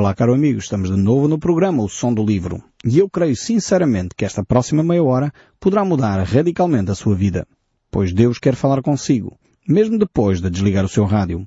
Olá, 0.00 0.14
caro 0.14 0.32
amigo, 0.32 0.58
estamos 0.58 0.88
de 0.90 0.96
novo 0.96 1.28
no 1.28 1.38
programa 1.38 1.82
O 1.82 1.86
Som 1.86 2.14
do 2.14 2.24
Livro. 2.24 2.64
E 2.82 2.98
eu 2.98 3.10
creio 3.10 3.36
sinceramente 3.36 4.14
que 4.16 4.24
esta 4.24 4.42
próxima 4.42 4.82
meia 4.82 5.02
hora 5.02 5.30
poderá 5.60 5.84
mudar 5.84 6.22
radicalmente 6.22 6.90
a 6.90 6.94
sua 6.94 7.14
vida. 7.14 7.46
Pois 7.90 8.10
Deus 8.14 8.38
quer 8.38 8.54
falar 8.54 8.80
consigo 8.80 9.36
mesmo 9.70 9.98
depois 9.98 10.40
de 10.40 10.50
desligar 10.50 10.84
o 10.84 10.88
seu 10.88 11.04
rádio. 11.04 11.46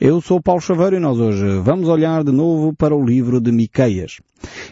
Eu 0.00 0.20
sou 0.20 0.40
Paulo 0.40 0.60
Chaveiro 0.60 0.96
e 0.96 1.00
nós 1.00 1.18
hoje 1.18 1.60
vamos 1.60 1.88
olhar 1.88 2.24
de 2.24 2.32
novo 2.32 2.74
para 2.74 2.96
o 2.96 3.04
livro 3.04 3.40
de 3.40 3.52
Miqueias. 3.52 4.20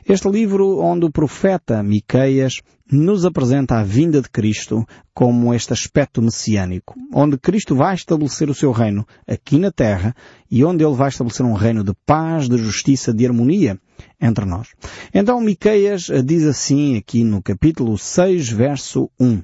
Este 0.09 0.29
livro 0.31 0.79
onde 0.79 1.05
o 1.05 1.11
profeta 1.11 1.83
Miqueias 1.83 2.63
nos 2.91 3.25
apresenta 3.25 3.79
a 3.79 3.85
vinda 3.85 4.23
de 4.23 4.31
Cristo 4.31 4.87
como 5.13 5.53
este 5.53 5.73
aspecto 5.73 6.23
messiânico, 6.23 6.95
onde 7.13 7.37
Cristo 7.37 7.75
vai 7.75 7.95
estabelecer 7.95 8.49
o 8.49 8.55
seu 8.55 8.71
reino 8.73 9.07
aqui 9.27 9.59
na 9.59 9.71
terra 9.71 10.15
e 10.51 10.65
onde 10.65 10.85
ele 10.85 10.95
vai 10.95 11.09
estabelecer 11.09 11.45
um 11.45 11.55
reino 11.55 11.85
de 11.85 11.93
paz, 12.07 12.49
de 12.49 12.57
justiça, 12.57 13.13
de 13.13 13.27
harmonia 13.27 13.79
entre 14.21 14.45
nós. 14.45 14.69
Então 15.13 15.41
Miqueias 15.41 16.09
diz 16.25 16.45
assim 16.45 16.97
aqui 16.97 17.25
no 17.25 17.43
capítulo 17.43 17.99
6, 17.99 18.49
verso 18.49 19.11
1. 19.21 19.43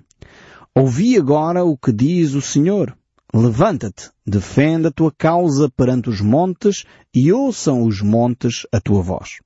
Ouvi 0.74 1.18
agora 1.18 1.64
o 1.64 1.76
que 1.76 1.92
diz 1.92 2.32
o 2.32 2.40
Senhor. 2.40 2.96
Levanta-te, 3.34 4.10
defenda 4.26 4.88
a 4.88 4.92
tua 4.92 5.10
causa 5.10 5.70
perante 5.74 6.10
os 6.10 6.20
montes 6.20 6.84
e 7.14 7.32
ouçam 7.32 7.82
os 7.82 8.02
montes 8.02 8.66
a 8.70 8.78
tua 8.78 9.00
voz. 9.00 9.38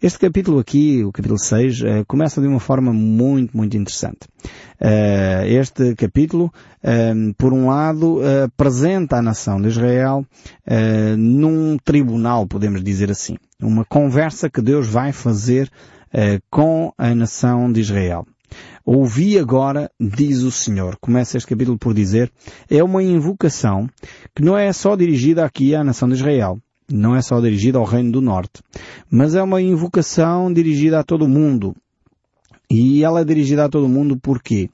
Este 0.00 0.20
capítulo 0.20 0.60
aqui, 0.60 1.02
o 1.02 1.10
capítulo 1.10 1.38
6, 1.38 1.82
eh, 1.82 2.04
começa 2.06 2.40
de 2.40 2.46
uma 2.46 2.60
forma 2.60 2.92
muito, 2.92 3.56
muito 3.56 3.76
interessante. 3.76 4.28
Eh, 4.78 5.46
este 5.48 5.96
capítulo, 5.96 6.52
eh, 6.84 7.12
por 7.36 7.52
um 7.52 7.66
lado, 7.66 8.20
apresenta 8.44 9.16
a 9.16 9.22
nação 9.22 9.60
de 9.60 9.68
Israel 9.68 10.24
num 11.18 11.76
tribunal, 11.78 12.46
podemos 12.46 12.84
dizer 12.84 13.10
assim. 13.10 13.36
Uma 13.60 13.84
conversa 13.84 14.48
que 14.48 14.62
Deus 14.62 14.86
vai 14.86 15.10
fazer 15.10 15.68
com 16.48 16.92
a 16.96 17.12
nação 17.12 17.72
de 17.72 17.80
Israel. 17.80 18.24
Ouvi 18.84 19.38
agora, 19.38 19.90
diz 19.98 20.42
o 20.42 20.50
Senhor. 20.50 20.96
Começa 21.00 21.36
este 21.36 21.48
capítulo 21.48 21.78
por 21.78 21.94
dizer, 21.94 22.30
é 22.68 22.84
uma 22.84 23.02
invocação 23.02 23.88
que 24.34 24.42
não 24.42 24.56
é 24.56 24.72
só 24.72 24.94
dirigida 24.94 25.44
aqui 25.44 25.74
à 25.74 25.82
nação 25.82 26.08
de 26.08 26.14
Israel. 26.14 26.58
Não 26.90 27.16
é 27.16 27.22
só 27.22 27.40
dirigida 27.40 27.78
ao 27.78 27.84
Reino 27.84 28.12
do 28.12 28.20
Norte. 28.20 28.62
Mas 29.10 29.34
é 29.34 29.42
uma 29.42 29.62
invocação 29.62 30.52
dirigida 30.52 31.00
a 31.00 31.04
todo 31.04 31.24
o 31.24 31.28
mundo. 31.28 31.74
E 32.70 33.04
ela 33.04 33.20
é 33.20 33.24
dirigida 33.24 33.64
a 33.64 33.68
todo 33.68 33.88
mundo 33.88 34.18
porquê? 34.18 34.68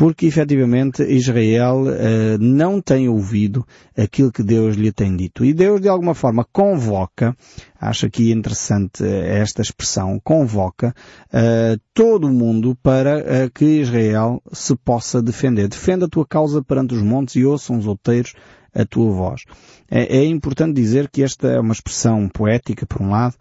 Porque 0.00 0.24
efetivamente 0.24 1.02
Israel 1.02 1.82
uh, 1.82 2.38
não 2.38 2.80
tem 2.80 3.06
ouvido 3.06 3.66
aquilo 3.94 4.32
que 4.32 4.42
Deus 4.42 4.74
lhe 4.74 4.90
tem 4.90 5.14
dito. 5.14 5.44
E 5.44 5.52
Deus 5.52 5.78
de 5.78 5.90
alguma 5.90 6.14
forma 6.14 6.42
convoca, 6.50 7.36
acho 7.78 8.06
aqui 8.06 8.32
interessante 8.32 9.04
eh, 9.04 9.40
esta 9.42 9.60
expressão, 9.60 10.18
convoca 10.24 10.94
uh, 11.26 11.78
todo 11.92 12.28
o 12.28 12.32
mundo 12.32 12.74
para 12.82 13.50
que 13.50 13.82
Israel 13.82 14.42
se 14.50 14.74
possa 14.74 15.20
defender. 15.20 15.68
Defenda 15.68 16.06
a 16.06 16.08
tua 16.08 16.26
causa 16.26 16.64
perante 16.64 16.94
os 16.94 17.02
montes 17.02 17.36
e 17.36 17.44
ouçam 17.44 17.76
os 17.76 17.86
outeiros 17.86 18.32
a 18.74 18.86
tua 18.86 19.12
voz. 19.12 19.42
É, 19.90 20.16
é 20.16 20.24
importante 20.24 20.72
dizer 20.72 21.10
que 21.10 21.22
esta 21.22 21.46
é 21.46 21.60
uma 21.60 21.74
expressão 21.74 22.26
poética, 22.26 22.86
por 22.86 23.02
um 23.02 23.10
lado, 23.10 23.34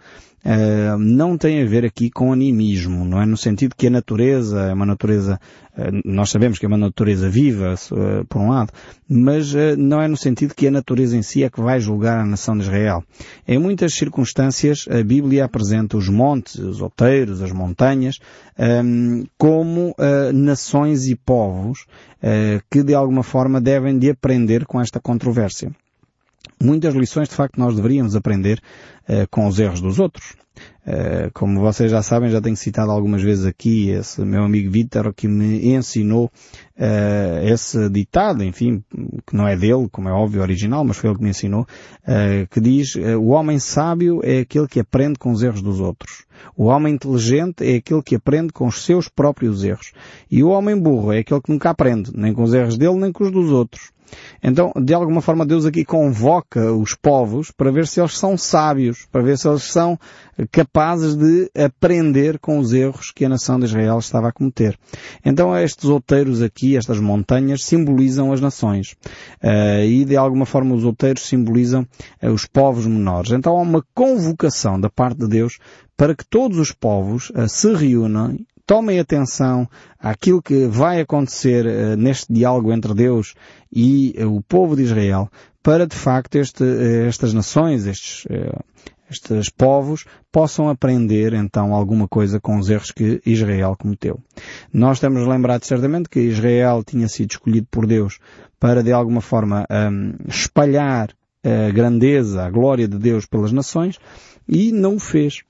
Uh, 0.45 0.97
não 0.97 1.37
tem 1.37 1.61
a 1.61 1.65
ver 1.65 1.83
aqui 1.83 2.09
com 2.09 2.31
animismo, 2.31 3.03
não 3.03 3.21
é? 3.21 3.25
No 3.25 3.35
sentido 3.35 3.75
que 3.75 3.87
a 3.87 3.89
natureza 3.89 4.61
é 4.61 4.73
uma 4.73 4.85
natureza, 4.85 5.39
uh, 5.77 6.01
nós 6.05 6.29
sabemos 6.29 6.57
que 6.57 6.65
é 6.65 6.67
uma 6.67 6.77
natureza 6.77 7.29
viva, 7.29 7.75
uh, 7.91 8.25
por 8.25 8.39
um 8.39 8.49
lado, 8.49 8.71
mas 9.07 9.53
não 9.77 10.01
é 10.01 10.07
no 10.07 10.15
sentido 10.15 10.55
que 10.55 10.67
a 10.67 10.71
natureza 10.71 11.17
em 11.17 11.21
si 11.21 11.43
é 11.43 11.49
que 11.49 11.59
vai 11.59 11.79
julgar 11.79 12.19
a 12.19 12.25
nação 12.25 12.55
de 12.55 12.63
Israel. 12.63 13.03
Em 13.45 13.59
muitas 13.59 13.95
circunstâncias, 13.95 14.85
a 14.89 15.03
Bíblia 15.03 15.43
apresenta 15.43 15.97
os 15.97 16.07
montes, 16.07 16.55
os 16.55 16.79
outeiros, 16.79 17.41
as 17.41 17.51
montanhas, 17.51 18.19
como 19.35 19.95
nações 20.31 21.07
e 21.07 21.15
povos 21.15 21.87
que 22.69 22.83
de 22.83 22.93
alguma 22.93 23.23
forma 23.23 23.59
devem 23.59 23.97
de 23.97 24.11
aprender 24.11 24.65
com 24.65 24.79
esta 24.79 24.99
controvérsia 24.99 25.71
muitas 26.61 26.93
lições 26.93 27.29
de 27.29 27.35
facto 27.35 27.59
nós 27.59 27.75
deveríamos 27.75 28.15
aprender 28.15 28.59
uh, 29.07 29.27
com 29.29 29.47
os 29.47 29.59
erros 29.59 29.81
dos 29.81 29.99
outros. 29.99 30.35
Uh, 30.85 31.31
como 31.33 31.61
vocês 31.61 31.89
já 31.89 32.01
sabem, 32.01 32.29
já 32.29 32.41
tenho 32.41 32.55
citado 32.55 32.91
algumas 32.91 33.21
vezes 33.21 33.45
aqui 33.45 33.91
esse 33.91 34.19
meu 34.21 34.43
amigo 34.43 34.69
Vítor 34.69 35.13
que 35.13 35.25
me 35.25 35.73
ensinou 35.73 36.25
uh, 36.25 37.47
esse 37.47 37.89
ditado, 37.89 38.43
enfim, 38.43 38.83
que 39.25 39.35
não 39.35 39.47
é 39.47 39.55
dele, 39.55 39.87
como 39.89 40.09
é 40.09 40.11
óbvio, 40.11 40.41
original, 40.41 40.83
mas 40.83 40.97
foi 40.97 41.09
ele 41.09 41.17
que 41.17 41.23
me 41.23 41.29
ensinou, 41.29 41.65
que 42.49 42.59
diz, 42.59 42.95
o 42.95 43.27
homem 43.27 43.59
sábio 43.59 44.19
é 44.23 44.39
aquele 44.39 44.67
que 44.67 44.79
aprende 44.79 45.17
com 45.17 45.31
os 45.31 45.43
erros 45.43 45.61
dos 45.61 45.79
outros. 45.79 46.25
O 46.57 46.65
homem 46.65 46.93
inteligente 46.93 47.63
é 47.63 47.77
aquele 47.77 48.01
que 48.01 48.15
aprende 48.15 48.51
com 48.51 48.67
os 48.67 48.83
seus 48.83 49.07
próprios 49.07 49.63
erros. 49.63 49.93
E 50.29 50.43
o 50.43 50.49
homem 50.49 50.77
burro 50.77 51.13
é 51.13 51.19
aquele 51.19 51.41
que 51.41 51.51
nunca 51.51 51.69
aprende, 51.69 52.11
nem 52.13 52.33
com 52.33 52.43
os 52.43 52.53
erros 52.53 52.77
dele, 52.77 52.95
nem 52.95 53.11
com 53.11 53.23
os 53.23 53.31
dos 53.31 53.49
outros. 53.51 53.91
Então, 54.41 54.71
de 54.75 54.93
alguma 54.93 55.21
forma, 55.21 55.45
Deus 55.45 55.65
aqui 55.65 55.83
convoca 55.83 56.71
os 56.71 56.95
povos 56.95 57.51
para 57.51 57.71
ver 57.71 57.87
se 57.87 57.99
eles 57.99 58.17
são 58.17 58.37
sábios, 58.37 59.05
para 59.11 59.21
ver 59.21 59.37
se 59.37 59.47
eles 59.47 59.63
são 59.63 59.99
capazes 60.51 61.15
de 61.15 61.49
aprender 61.55 62.39
com 62.39 62.59
os 62.59 62.73
erros 62.73 63.11
que 63.11 63.25
a 63.25 63.29
nação 63.29 63.59
de 63.59 63.65
Israel 63.65 63.99
estava 63.99 64.29
a 64.29 64.31
cometer. 64.31 64.77
Então, 65.25 65.55
estes 65.57 65.85
outeiros 65.85 66.41
aqui, 66.41 66.77
estas 66.77 66.99
montanhas, 66.99 67.63
simbolizam 67.63 68.31
as 68.31 68.39
nações. 68.39 68.95
Uh, 69.43 69.83
e, 69.85 70.05
de 70.05 70.15
alguma 70.15 70.45
forma, 70.45 70.75
os 70.75 70.83
outeiros 70.83 71.27
simbolizam 71.27 71.85
uh, 72.23 72.29
os 72.29 72.45
povos 72.45 72.85
menores. 72.85 73.31
Então, 73.31 73.57
há 73.57 73.61
uma 73.61 73.83
convocação 73.93 74.79
da 74.79 74.89
parte 74.89 75.19
de 75.19 75.27
Deus 75.27 75.57
para 75.97 76.15
que 76.15 76.25
todos 76.25 76.57
os 76.57 76.71
povos 76.71 77.29
uh, 77.31 77.47
se 77.49 77.73
reúnam 77.73 78.37
tomem 78.69 78.99
atenção 78.99 79.67
àquilo 79.99 80.43
que 80.43 80.67
vai 80.67 81.01
acontecer 81.01 81.65
uh, 81.65 81.97
neste 81.97 82.31
diálogo 82.31 82.71
entre 82.71 82.93
Deus 82.93 83.33
e 83.73 84.13
uh, 84.19 84.27
o 84.27 84.43
povo 84.43 84.75
de 84.75 84.83
Israel, 84.83 85.27
para 85.63 85.87
de 85.87 85.95
facto 85.95 86.35
este, 86.35 86.63
uh, 86.63 87.07
estas 87.07 87.33
nações, 87.33 87.87
estes, 87.87 88.27
estes 89.09 89.49
povos, 89.49 90.05
possam 90.31 90.69
aprender 90.69 91.33
então 91.33 91.73
alguma 91.73 92.07
coisa 92.07 92.39
com 92.39 92.59
os 92.59 92.69
erros 92.69 92.91
que 92.91 93.19
Israel 93.25 93.75
cometeu. 93.75 94.19
Nós 94.71 94.99
temos 94.99 95.25
lembrado 95.25 95.63
certamente 95.63 96.07
que 96.07 96.19
Israel 96.19 96.83
tinha 96.83 97.07
sido 97.07 97.31
escolhido 97.31 97.65
por 97.71 97.87
Deus 97.87 98.19
para 98.59 98.83
de 98.83 98.91
alguma 98.91 99.19
forma 99.19 99.65
um, 99.91 100.13
espalhar 100.27 101.09
a 101.43 101.71
grandeza, 101.71 102.43
a 102.43 102.51
glória 102.51 102.87
de 102.87 102.99
Deus 102.99 103.25
pelas 103.25 103.51
nações 103.51 103.97
e 104.47 104.71
não 104.71 104.97
o 104.97 104.99
fez 104.99 105.41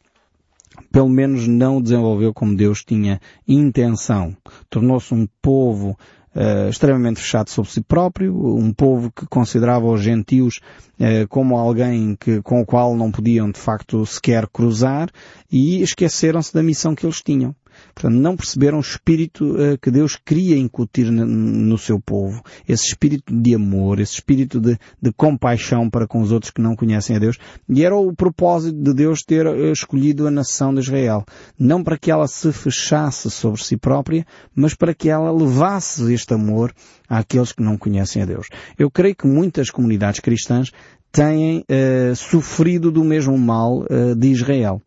pelo 0.92 1.10
menos 1.10 1.48
não 1.48 1.82
desenvolveu 1.82 2.34
como 2.34 2.56
Deus 2.56 2.84
tinha 2.84 3.20
intenção. 3.48 4.36
Tornou-se 4.70 5.14
um 5.14 5.28
povo 5.42 5.98
uh, 6.36 6.70
extremamente 6.70 7.20
fechado 7.20 7.50
sobre 7.50 7.72
si 7.72 7.82
próprio, 7.82 8.36
um 8.58 8.74
povo 8.74 9.12
que 9.12 9.26
considerava 9.28 9.86
os 9.88 10.02
gentios 10.02 10.60
uh, 11.00 11.28
como 11.28 11.58
alguém 11.58 12.16
que, 12.20 12.42
com 12.42 12.62
o 12.62 12.66
qual 12.66 12.96
não 12.96 13.12
podiam 13.12 13.52
de 13.52 13.60
facto 13.60 14.06
sequer 14.06 14.48
cruzar 14.48 15.10
e 15.52 15.82
esqueceram-se 15.82 16.54
da 16.54 16.64
missão 16.64 16.96
que 16.96 17.06
eles 17.06 17.22
tinham. 17.22 17.56
Portanto, 17.94 18.20
não 18.20 18.36
perceberam 18.36 18.78
o 18.78 18.82
espírito 18.82 19.54
uh, 19.54 19.78
que 19.82 19.92
Deus 19.92 20.16
queria 20.16 20.58
incutir 20.58 21.12
no, 21.12 21.78
seu 21.78 22.00
povo. 22.00 22.42
Esse 22.68 22.88
espírito 22.88 23.34
de 23.34 23.56
amor, 23.56 24.00
esse 24.00 24.14
espírito 24.14 24.60
de, 24.60 24.78
de, 25.02 25.12
compaixão 25.14 25.90
para 25.90 26.08
com 26.08 26.22
os 26.22 26.32
outros 26.32 26.52
que 26.52 26.62
não 26.62 26.76
conhecem 26.76 27.16
a 27.16 27.20
Deus. 27.20 27.38
E 27.68 27.84
era 27.84 27.96
o 27.96 28.14
propósito 28.14 28.78
de 28.78 28.94
Deus 28.94 29.22
ter 29.22 29.46
uh, 29.46 29.72
escolhido 29.72 30.28
a 30.28 30.32
nação 30.32 30.74
de 30.74 30.80
Israel. 30.80 31.26
Não 31.58 31.84
para 31.84 31.98
que 31.98 32.12
ela 32.12 32.28
se 32.28 32.52
fechasse 32.52 33.30
sobre 33.30 33.64
si 33.64 33.78
própria, 33.78 34.26
mas 34.56 34.74
para 34.74 34.94
que 34.94 35.10
ela 35.10 35.32
levasse 35.32 36.14
este 36.14 36.34
amor 36.34 36.74
àqueles 37.08 37.52
que 37.52 37.64
não 37.64 37.78
conhecem 37.78 38.22
a 38.22 38.26
Deus. 38.26 38.48
Eu 38.78 38.90
creio 38.90 39.16
que 39.16 39.28
muitas 39.28 39.70
comunidades 39.70 40.20
cristãs 40.20 40.72
têm 41.12 41.60
uh, 41.70 42.16
sofrido 42.16 42.92
do 42.92 43.04
mesmo 43.04 43.38
mal 43.38 43.86
de 44.16 44.28
Israel 44.28 44.82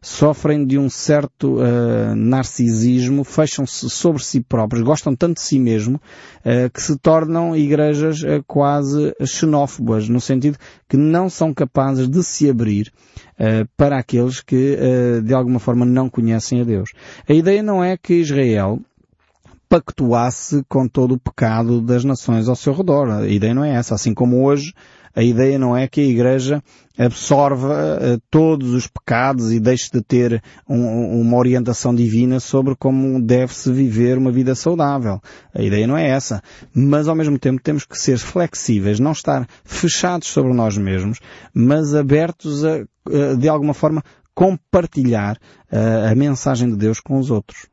sofrem 0.00 0.64
de 0.64 0.78
um 0.78 0.88
certo 0.88 1.56
uh, 1.56 2.14
narcisismo, 2.14 3.22
fecham-se 3.22 3.90
sobre 3.90 4.22
si 4.24 4.40
próprios, 4.40 4.82
gostam 4.82 5.14
tanto 5.14 5.34
de 5.34 5.42
si 5.42 5.58
mesmo, 5.58 5.96
uh, 5.96 6.70
que 6.72 6.80
se 6.80 6.96
tornam 6.98 7.54
igrejas 7.54 8.22
uh, 8.22 8.42
quase 8.46 9.14
xenófobas, 9.24 10.08
no 10.08 10.20
sentido 10.20 10.58
que 10.88 10.96
não 10.96 11.28
são 11.28 11.52
capazes 11.52 12.08
de 12.08 12.22
se 12.22 12.48
abrir 12.48 12.92
para 13.74 13.98
aqueles 13.98 14.42
que 14.42 14.76
de 15.24 15.32
alguma 15.32 15.58
forma 15.58 15.86
não 15.86 16.10
conhecem 16.10 16.60
a 16.60 16.64
Deus. 16.64 16.90
A 17.26 17.32
ideia 17.32 17.62
não 17.62 17.82
é 17.82 17.96
que 17.96 18.12
Israel 18.12 18.78
pactuasse 19.66 20.62
com 20.68 20.86
todo 20.86 21.14
o 21.14 21.18
pecado 21.18 21.80
das 21.80 22.04
nações 22.04 22.48
ao 22.48 22.56
seu 22.56 22.74
redor. 22.74 23.08
A 23.08 23.26
ideia 23.28 23.54
não 23.54 23.64
é 23.64 23.70
essa. 23.70 23.94
Assim 23.94 24.12
como 24.12 24.44
hoje 24.44 24.74
a 25.14 25.22
ideia 25.22 25.58
não 25.58 25.76
é 25.76 25.88
que 25.88 26.00
a 26.00 26.04
Igreja 26.04 26.62
absorva 26.98 27.98
uh, 27.98 28.22
todos 28.30 28.74
os 28.74 28.86
pecados 28.86 29.52
e 29.52 29.58
deixe 29.58 29.90
de 29.90 30.02
ter 30.02 30.42
um, 30.68 31.20
uma 31.20 31.36
orientação 31.36 31.94
divina 31.94 32.38
sobre 32.38 32.76
como 32.76 33.20
deve-se 33.20 33.72
viver 33.72 34.18
uma 34.18 34.30
vida 34.30 34.54
saudável. 34.54 35.20
A 35.54 35.62
ideia 35.62 35.86
não 35.86 35.96
é 35.96 36.08
essa. 36.08 36.42
Mas 36.74 37.08
ao 37.08 37.14
mesmo 37.14 37.38
tempo 37.38 37.62
temos 37.62 37.86
que 37.86 37.98
ser 37.98 38.18
flexíveis, 38.18 39.00
não 39.00 39.12
estar 39.12 39.48
fechados 39.64 40.28
sobre 40.28 40.52
nós 40.52 40.76
mesmos, 40.76 41.18
mas 41.54 41.94
abertos 41.94 42.64
a 42.64 42.84
uh, 43.08 43.36
de 43.36 43.48
alguma 43.48 43.74
forma, 43.74 44.02
compartilhar 44.34 45.36
uh, 45.72 46.10
a 46.10 46.14
mensagem 46.14 46.68
de 46.70 46.76
Deus 46.76 47.00
com 47.00 47.18
os 47.18 47.30
outros. 47.30 47.66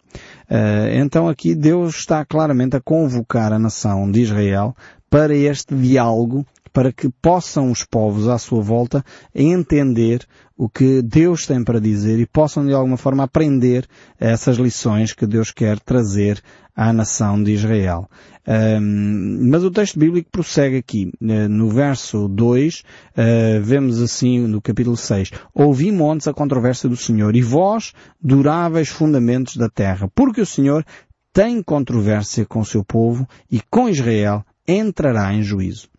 Então 0.94 1.28
aqui 1.28 1.54
Deus 1.54 1.98
está 1.98 2.26
claramente 2.26 2.76
a 2.76 2.82
convocar 2.82 3.52
a 3.52 3.60
nação 3.60 4.10
de 4.10 4.22
Israel 4.22 4.74
para 5.10 5.36
este 5.36 5.76
diálogo, 5.76 6.46
para 6.68 6.92
que 6.92 7.10
possam 7.22 7.72
os 7.72 7.84
povos 7.84 8.28
à 8.28 8.38
sua 8.38 8.62
volta 8.62 9.04
entender 9.34 10.26
o 10.58 10.68
que 10.68 11.02
Deus 11.02 11.46
tem 11.46 11.64
para 11.64 11.80
dizer 11.80 12.20
e 12.20 12.26
possam 12.26 12.66
de 12.66 12.74
alguma 12.74 12.98
forma 12.98 13.24
aprender 13.24 13.86
essas 14.20 14.58
lições 14.58 15.14
que 15.14 15.28
Deus 15.28 15.52
quer 15.52 15.80
trazer 15.80 16.42
à 16.76 16.92
nação 16.92 17.42
de 17.42 17.52
Israel. 17.52 18.10
Um, 18.48 19.50
mas 19.52 19.64
o 19.64 19.70
texto 19.70 20.00
bíblico 20.00 20.30
prossegue 20.32 20.78
aqui. 20.78 21.12
Uh, 21.22 21.50
no 21.50 21.70
verso 21.70 22.28
2, 22.30 22.80
uh, 22.80 22.84
eh, 23.18 23.60
vemos 23.60 24.02
assim 24.02 24.40
no 24.48 24.62
capítulo 24.62 24.96
6, 24.96 25.32
Ouvi 25.54 25.92
montes 25.92 26.28
a 26.28 26.34
controvérsia 26.34 26.88
do 26.88 26.96
Senhor 26.96 27.36
e 27.36 27.42
vós, 27.42 27.94
duráveis 28.22 28.88
fundamentos 28.88 29.58
da 29.58 29.68
terra, 29.68 30.10
porque 30.16 30.40
o 30.40 30.46
Senhor 30.46 30.86
tem 31.34 31.62
controvérsia 31.62 32.46
com 32.46 32.62
o 32.62 32.66
seu 32.66 32.86
povo 32.86 33.28
e 33.52 33.62
com 33.70 33.90
Israel 33.90 34.46
entrará 34.68 35.34
em 35.34 35.44
juízo. 35.44 35.90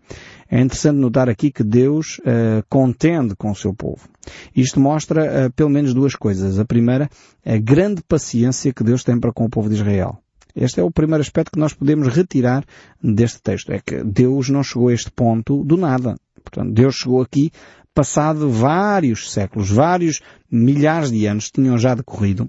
É 0.50 0.60
interessante 0.60 0.96
notar 0.96 1.28
aqui 1.28 1.50
que 1.50 1.62
Deus 1.62 2.18
uh, 2.20 2.64
contende 2.68 3.36
com 3.36 3.50
o 3.50 3.54
seu 3.54 3.74
povo. 3.74 4.08
Isto 4.56 4.80
mostra 4.80 5.46
uh, 5.46 5.52
pelo 5.52 5.68
menos 5.68 5.92
duas 5.92 6.16
coisas. 6.16 6.58
A 6.58 6.64
primeira, 6.64 7.10
a 7.44 7.58
grande 7.58 8.02
paciência 8.02 8.72
que 8.72 8.82
Deus 8.82 9.04
tem 9.04 9.20
para 9.20 9.32
com 9.32 9.44
o 9.44 9.50
povo 9.50 9.68
de 9.68 9.74
Israel. 9.74 10.18
Este 10.56 10.80
é 10.80 10.82
o 10.82 10.90
primeiro 10.90 11.20
aspecto 11.20 11.52
que 11.52 11.60
nós 11.60 11.74
podemos 11.74 12.08
retirar 12.08 12.64
deste 13.02 13.42
texto. 13.42 13.72
É 13.72 13.78
que 13.78 14.02
Deus 14.02 14.48
não 14.48 14.62
chegou 14.62 14.88
a 14.88 14.94
este 14.94 15.10
ponto 15.10 15.62
do 15.62 15.76
nada. 15.76 16.16
Portanto, 16.42 16.72
Deus 16.72 16.94
chegou 16.96 17.20
aqui 17.20 17.52
passado 17.94 18.48
vários 18.48 19.30
séculos, 19.32 19.70
vários 19.70 20.20
milhares 20.50 21.10
de 21.10 21.26
anos 21.26 21.50
tinham 21.50 21.76
já 21.76 21.94
decorrido 21.94 22.48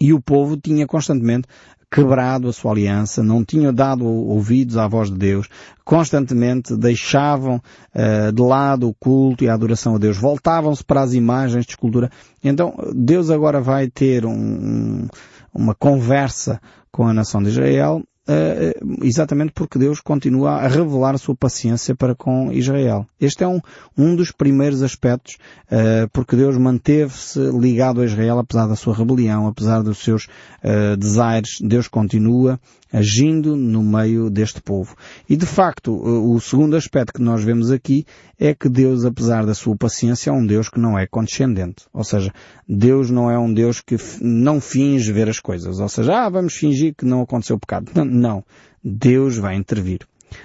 e 0.00 0.12
o 0.12 0.20
povo 0.20 0.56
tinha 0.56 0.86
constantemente 0.86 1.48
quebrado 1.90 2.48
a 2.48 2.52
sua 2.52 2.72
aliança, 2.72 3.22
não 3.22 3.44
tinham 3.44 3.72
dado 3.72 4.04
ouvidos 4.04 4.76
à 4.76 4.88
voz 4.88 5.10
de 5.10 5.16
Deus, 5.16 5.48
constantemente 5.84 6.76
deixavam 6.76 7.56
uh, 7.56 8.32
de 8.32 8.42
lado 8.42 8.88
o 8.88 8.94
culto 8.94 9.44
e 9.44 9.48
a 9.48 9.54
adoração 9.54 9.94
a 9.94 9.98
Deus, 9.98 10.16
voltavam-se 10.16 10.84
para 10.84 11.02
as 11.02 11.14
imagens 11.14 11.64
de 11.64 11.72
escultura. 11.72 12.10
Então 12.42 12.74
Deus 12.94 13.30
agora 13.30 13.60
vai 13.60 13.88
ter 13.88 14.26
um, 14.26 15.06
uma 15.54 15.74
conversa 15.74 16.60
com 16.90 17.06
a 17.06 17.14
nação 17.14 17.42
de 17.42 17.50
Israel, 17.50 18.02
uh, 18.28 19.04
exatamente 19.04 19.52
porque 19.52 19.78
Deus 19.78 20.00
continua 20.00 20.52
a 20.52 20.68
revelar 20.68 21.14
a 21.14 21.18
sua 21.18 21.34
paciência 21.34 21.94
para 21.94 22.14
com 22.14 22.52
Israel. 22.52 23.06
Este 23.20 23.44
é 23.44 23.48
um, 23.48 23.60
um 23.96 24.14
dos 24.14 24.30
primeiros 24.30 24.82
aspectos, 24.82 25.38
uh, 25.70 26.08
porque 26.12 26.36
Deus 26.36 26.56
manteve-se 26.56 27.38
ligado 27.58 28.00
a 28.00 28.04
Israel 28.04 28.38
apesar 28.38 28.66
da 28.66 28.76
sua 28.76 28.94
rebelião, 28.94 29.46
apesar 29.46 29.82
dos 29.82 29.98
seus 29.98 30.26
uh, 30.62 30.96
desaires. 30.96 31.58
Deus 31.60 31.88
continua 31.88 32.58
agindo 32.92 33.56
no 33.56 33.82
meio 33.82 34.30
deste 34.30 34.60
povo. 34.62 34.94
E 35.28 35.36
de 35.36 35.44
facto, 35.44 35.92
o 35.92 36.40
segundo 36.40 36.76
aspecto 36.76 37.12
que 37.12 37.20
nós 37.20 37.42
vemos 37.42 37.70
aqui 37.70 38.06
é 38.38 38.54
que 38.54 38.68
Deus, 38.68 39.04
apesar 39.04 39.44
da 39.44 39.54
sua 39.54 39.76
paciência, 39.76 40.30
é 40.30 40.32
um 40.32 40.46
Deus 40.46 40.68
que 40.68 40.78
não 40.78 40.98
é 40.98 41.06
condescendente. 41.06 41.84
Ou 41.92 42.04
seja, 42.04 42.32
Deus 42.68 43.10
não 43.10 43.30
é 43.30 43.38
um 43.38 43.52
Deus 43.52 43.80
que 43.80 43.96
não 44.20 44.60
finge 44.60 45.12
ver 45.12 45.28
as 45.28 45.40
coisas. 45.40 45.80
Ou 45.80 45.88
seja, 45.88 46.24
ah, 46.24 46.28
vamos 46.28 46.54
fingir 46.54 46.94
que 46.96 47.04
não 47.04 47.22
aconteceu 47.22 47.56
o 47.56 47.60
pecado. 47.60 47.90
Não, 47.94 48.04
não. 48.16 48.44
Deus 48.82 49.36
vai 49.36 49.56
intervir. 49.56 50.00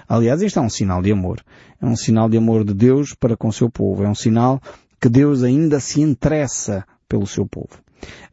Aliás, 0.08 0.42
isto 0.42 0.58
é 0.58 0.62
um 0.62 0.70
sinal 0.70 1.02
de 1.02 1.12
amor. 1.12 1.40
É 1.80 1.86
um 1.86 1.96
sinal 1.96 2.28
de 2.28 2.36
amor 2.36 2.64
de 2.64 2.74
Deus 2.74 3.14
para 3.14 3.36
com 3.36 3.48
o 3.48 3.52
seu 3.52 3.70
povo. 3.70 4.04
É 4.04 4.08
um 4.08 4.14
sinal 4.14 4.60
que 5.00 5.08
Deus 5.08 5.42
ainda 5.42 5.80
se 5.80 6.00
interessa 6.00 6.84
pelo 7.08 7.26
seu 7.26 7.46
povo. 7.46 7.80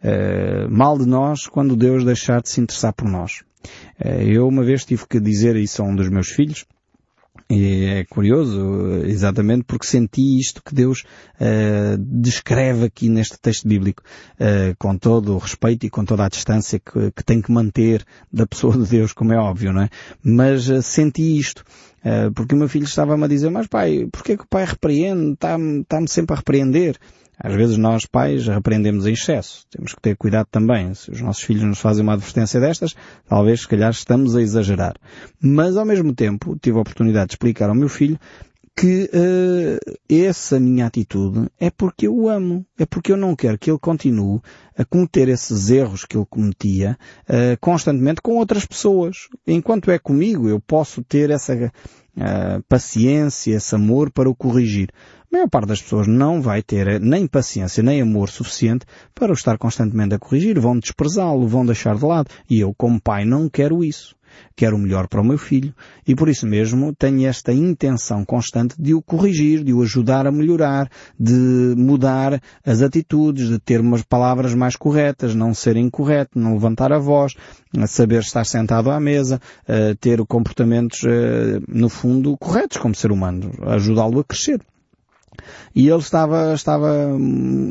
Uh, 0.02 0.70
mal 0.70 0.98
de 0.98 1.06
nós 1.06 1.48
quando 1.48 1.76
Deus 1.76 2.04
deixar 2.04 2.42
de 2.42 2.50
se 2.50 2.62
interessar 2.62 2.94
por 2.94 3.08
nós. 3.08 3.44
Eh, 4.00 4.24
eu 4.26 4.48
uma 4.48 4.64
vez 4.64 4.86
tive 4.86 5.06
que 5.08 5.20
dizer 5.20 5.56
isso 5.56 5.82
a 5.82 5.86
um 5.86 5.96
dos 5.96 6.10
meus 6.10 6.30
filhos, 6.30 6.66
e 7.52 7.86
é 7.86 8.06
curioso, 8.06 9.02
exatamente 9.06 9.64
porque 9.64 9.88
senti 9.88 10.40
isto 10.40 10.62
que 10.64 10.76
Deus 10.76 11.04
uh, 11.42 11.98
descreve 11.98 12.86
aqui 12.86 13.10
neste 13.10 13.40
texto 13.40 13.68
bíblico, 13.68 14.04
uh, 14.36 14.76
com 14.78 14.96
todo 14.96 15.34
o 15.34 15.38
respeito 15.40 15.84
e 15.84 15.90
com 15.90 16.06
toda 16.06 16.26
a 16.26 16.30
distância 16.30 16.80
que, 16.80 17.12
que, 17.12 17.24
tem 17.24 17.42
que 17.42 17.52
manter 17.52 18.06
da 18.32 18.46
pessoa 18.46 18.78
de 18.78 18.86
Deus, 18.86 19.14
como 19.14 19.34
é 19.34 19.38
óbvio, 19.38 19.74
não 19.74 19.82
é? 19.82 19.90
Mas 20.24 20.70
uh, 20.70 20.80
senti 20.84 21.40
isto, 21.40 21.64
porque 22.34 22.56
o 22.56 22.58
meu 22.58 22.70
filho 22.70 22.86
estava-me 22.86 23.26
a 23.26 23.28
dizer, 23.28 23.50
mas 23.50 23.68
pai, 23.68 24.08
porquê 24.10 24.38
que 24.38 24.44
o 24.44 24.48
pai 24.48 24.64
repreende? 24.64 25.34
Está-me 25.34 25.82
está 25.82 26.00
sempre 26.08 26.34
a 26.34 26.38
repreender. 26.38 26.98
Às 27.42 27.56
vezes 27.56 27.78
nós 27.78 28.06
pais 28.06 28.48
repreendemos 28.48 29.08
em 29.08 29.14
excesso. 29.14 29.66
Temos 29.70 29.94
que 29.94 30.02
ter 30.02 30.18
cuidado 30.18 30.48
também. 30.52 30.94
Se 30.94 31.10
os 31.10 31.22
nossos 31.22 31.44
filhos 31.44 31.64
nos 31.64 31.80
fazem 31.80 32.04
uma 32.04 32.14
advertência 32.14 32.60
destas, 32.60 32.96
talvez 33.28 33.62
se 33.62 33.68
calhar 33.68 33.92
estamos 33.92 34.36
a 34.36 34.42
exagerar. 34.42 34.96
Mas 35.42 35.78
ao 35.78 35.86
mesmo 35.86 36.14
tempo 36.14 36.58
tive 36.62 36.78
a 36.78 36.82
oportunidade 36.82 37.28
de 37.28 37.34
explicar 37.34 37.70
ao 37.70 37.76
meu 37.76 37.88
filho 37.88 38.20
que 38.80 39.10
uh, 39.14 39.98
essa 40.10 40.58
minha 40.58 40.86
atitude 40.86 41.50
é 41.60 41.70
porque 41.70 42.08
eu 42.08 42.16
o 42.16 42.30
amo, 42.30 42.66
é 42.78 42.86
porque 42.86 43.12
eu 43.12 43.18
não 43.18 43.36
quero 43.36 43.58
que 43.58 43.70
ele 43.70 43.78
continue 43.78 44.40
a 44.78 44.86
cometer 44.86 45.28
esses 45.28 45.70
erros 45.70 46.06
que 46.06 46.16
ele 46.16 46.26
cometia 46.30 46.98
uh, 47.28 47.58
constantemente 47.60 48.22
com 48.22 48.38
outras 48.38 48.66
pessoas. 48.66 49.28
Enquanto 49.46 49.92
é 49.92 50.00
comigo, 50.00 50.48
eu 50.48 50.62
posso 50.62 51.04
ter 51.04 51.30
essa 51.30 51.70
uh, 52.20 52.64
paciência, 52.68 53.56
esse 53.56 53.74
amor 53.74 54.12
para 54.12 54.30
o 54.30 54.36
corrigir. 54.36 54.90
A 55.32 55.36
maior 55.36 55.50
parte 55.50 55.68
das 55.68 55.82
pessoas 55.82 56.08
não 56.08 56.42
vai 56.42 56.62
ter 56.62 57.00
nem 57.00 57.28
paciência 57.28 57.84
nem 57.84 58.02
amor 58.02 58.30
suficiente 58.30 58.86
para 59.14 59.32
o 59.32 59.36
estar 59.36 59.58
constantemente 59.58 60.16
a 60.16 60.20
corrigir, 60.20 60.60
vão 60.60 60.78
desprezá-lo, 60.78 61.48
vão 61.48 61.66
deixar 61.66 61.96
de 61.96 62.04
lado. 62.04 62.30
E 62.50 62.60
eu, 62.60 62.74
como 62.76 63.00
pai, 63.00 63.26
não 63.26 63.48
quero 63.48 63.84
isso. 63.84 64.16
Quero 64.56 64.76
o 64.76 64.80
melhor 64.80 65.08
para 65.08 65.22
o 65.22 65.24
meu 65.24 65.38
filho 65.38 65.74
e 66.08 66.16
por 66.16 66.30
isso 66.30 66.46
mesmo 66.46 66.94
tenho 66.94 67.28
esta 67.28 67.54
intenção 67.54 68.26
constante 68.26 68.76
de 68.80 68.94
o 68.94 69.02
corrigir, 69.02 69.64
de 69.64 69.74
o 69.74 69.82
ajudar 69.82 70.28
a 70.28 70.32
melhorar, 70.32 70.90
de 71.20 71.74
mudar 71.78 72.42
as 72.66 72.82
atitudes, 72.82 73.48
de 73.50 73.60
ter 73.60 73.80
umas 73.80 74.04
palavras 74.04 74.54
mais 74.54 74.76
corretas, 74.76 75.34
não 75.34 75.54
ser 75.54 75.78
incorreto, 75.78 76.38
não 76.38 76.54
levantar 76.54 76.92
a 76.92 77.00
voz, 77.00 77.34
saber 77.88 78.20
estar 78.20 78.46
sentado 78.46 78.92
à 78.92 79.00
mesa, 79.00 79.40
ter 80.00 80.24
comportamentos, 80.26 81.02
no 81.68 81.90
fundo, 81.90 82.38
corretos 82.38 82.78
como 82.78 82.96
ser 82.96 83.12
humano, 83.12 83.52
ajudá-lo 83.62 84.20
a 84.20 84.24
crescer. 84.24 84.62
E 85.76 85.88
ele 85.88 86.00
estava, 86.00 86.54
estava, 86.54 87.10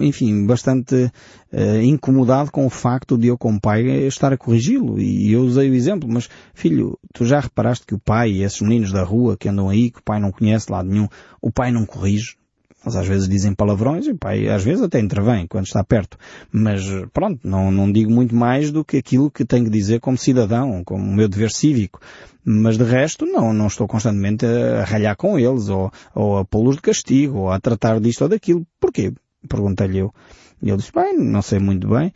enfim, 0.00 0.46
bastante 0.46 1.10
uh, 1.52 1.80
incomodado 1.82 2.50
com 2.50 2.66
o 2.66 2.70
facto 2.70 3.16
de 3.16 3.28
eu, 3.28 3.38
como 3.38 3.60
pai, 3.60 3.82
estar 4.06 4.32
a 4.32 4.36
corrigi-lo. 4.36 4.98
E 4.98 5.32
eu 5.32 5.42
usei 5.42 5.70
o 5.70 5.74
exemplo, 5.74 6.08
mas 6.08 6.28
filho, 6.54 6.98
tu 7.12 7.24
já 7.24 7.40
reparaste 7.40 7.86
que 7.86 7.94
o 7.94 7.98
pai 7.98 8.30
e 8.30 8.42
esses 8.42 8.60
meninos 8.60 8.92
da 8.92 9.02
rua 9.02 9.36
que 9.36 9.48
andam 9.48 9.68
aí, 9.68 9.90
que 9.90 10.00
o 10.00 10.02
pai 10.02 10.20
não 10.20 10.30
conhece 10.30 10.70
lado 10.70 10.88
nenhum, 10.88 11.08
o 11.40 11.50
pai 11.50 11.70
não 11.70 11.86
corrige? 11.86 12.36
Eles 12.84 12.96
às 12.96 13.06
vezes 13.06 13.28
dizem 13.28 13.54
palavrões 13.54 14.06
e 14.06 14.14
pai 14.14 14.48
às 14.48 14.62
vezes 14.62 14.82
até 14.82 15.00
intervém 15.00 15.46
quando 15.46 15.66
está 15.66 15.82
perto. 15.82 16.16
Mas 16.52 16.82
pronto, 17.12 17.40
não, 17.46 17.70
não 17.70 17.90
digo 17.90 18.10
muito 18.10 18.34
mais 18.34 18.70
do 18.70 18.84
que 18.84 18.98
aquilo 18.98 19.30
que 19.30 19.44
tenho 19.44 19.64
que 19.64 19.70
dizer 19.70 20.00
como 20.00 20.16
cidadão, 20.16 20.82
como 20.84 21.02
o 21.02 21.14
meu 21.14 21.28
dever 21.28 21.50
cívico. 21.50 22.00
Mas 22.44 22.78
de 22.78 22.84
resto, 22.84 23.26
não, 23.26 23.52
não 23.52 23.66
estou 23.66 23.86
constantemente 23.86 24.46
a 24.46 24.84
ralhar 24.84 25.16
com 25.16 25.38
eles, 25.38 25.68
ou, 25.68 25.92
ou 26.14 26.38
a 26.38 26.44
pô-los 26.44 26.76
de 26.76 26.82
castigo, 26.82 27.40
ou 27.40 27.50
a 27.50 27.60
tratar 27.60 28.00
disto 28.00 28.22
ou 28.22 28.28
daquilo. 28.28 28.66
Porquê? 28.80 29.12
Perguntei-lhe 29.46 29.98
eu. 29.98 30.14
E 30.62 30.68
ele 30.70 30.78
disse, 30.78 30.90
pai, 30.90 31.12
não 31.12 31.42
sei 31.42 31.58
muito 31.58 31.88
bem. 31.88 32.12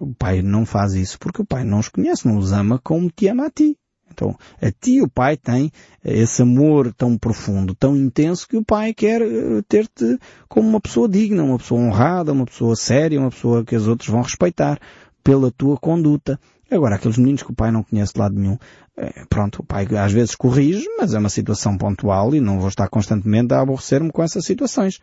O 0.00 0.12
pai 0.14 0.42
não 0.42 0.66
faz 0.66 0.94
isso 0.94 1.18
porque 1.18 1.42
o 1.42 1.46
pai 1.46 1.64
não 1.64 1.78
os 1.78 1.88
conhece, 1.88 2.26
não 2.26 2.38
os 2.38 2.52
ama 2.52 2.80
como 2.82 3.10
te 3.10 3.28
ama 3.28 3.46
a 3.46 3.50
ti. 3.50 3.76
Então, 4.12 4.36
a 4.60 4.70
ti 4.70 5.00
o 5.00 5.08
pai 5.08 5.36
tem 5.36 5.70
esse 6.04 6.42
amor 6.42 6.92
tão 6.92 7.16
profundo, 7.16 7.74
tão 7.74 7.96
intenso 7.96 8.48
que 8.48 8.56
o 8.56 8.64
pai 8.64 8.92
quer 8.92 9.22
eh, 9.22 9.62
ter-te 9.68 10.18
como 10.48 10.68
uma 10.68 10.80
pessoa 10.80 11.08
digna, 11.08 11.42
uma 11.42 11.58
pessoa 11.58 11.80
honrada, 11.80 12.32
uma 12.32 12.46
pessoa 12.46 12.74
séria, 12.74 13.20
uma 13.20 13.30
pessoa 13.30 13.64
que 13.64 13.76
os 13.76 13.86
outros 13.86 14.08
vão 14.08 14.22
respeitar 14.22 14.78
pela 15.22 15.50
tua 15.50 15.76
conduta. 15.76 16.38
Agora, 16.70 16.96
aqueles 16.96 17.16
meninos 17.16 17.42
que 17.42 17.50
o 17.50 17.54
pai 17.54 17.70
não 17.70 17.82
conhece 17.82 18.12
de 18.12 18.20
lado 18.20 18.34
nenhum, 18.34 18.58
é, 18.96 19.24
pronto, 19.28 19.60
o 19.60 19.64
pai 19.64 19.86
às 19.96 20.12
vezes 20.12 20.34
corrige, 20.34 20.84
mas 20.98 21.14
é 21.14 21.18
uma 21.18 21.30
situação 21.30 21.78
pontual 21.78 22.34
e 22.34 22.40
não 22.40 22.58
vou 22.58 22.68
estar 22.68 22.88
constantemente 22.88 23.54
a 23.54 23.60
aborrecer-me 23.60 24.10
com 24.10 24.22
essas 24.22 24.44
situações. 24.44 25.00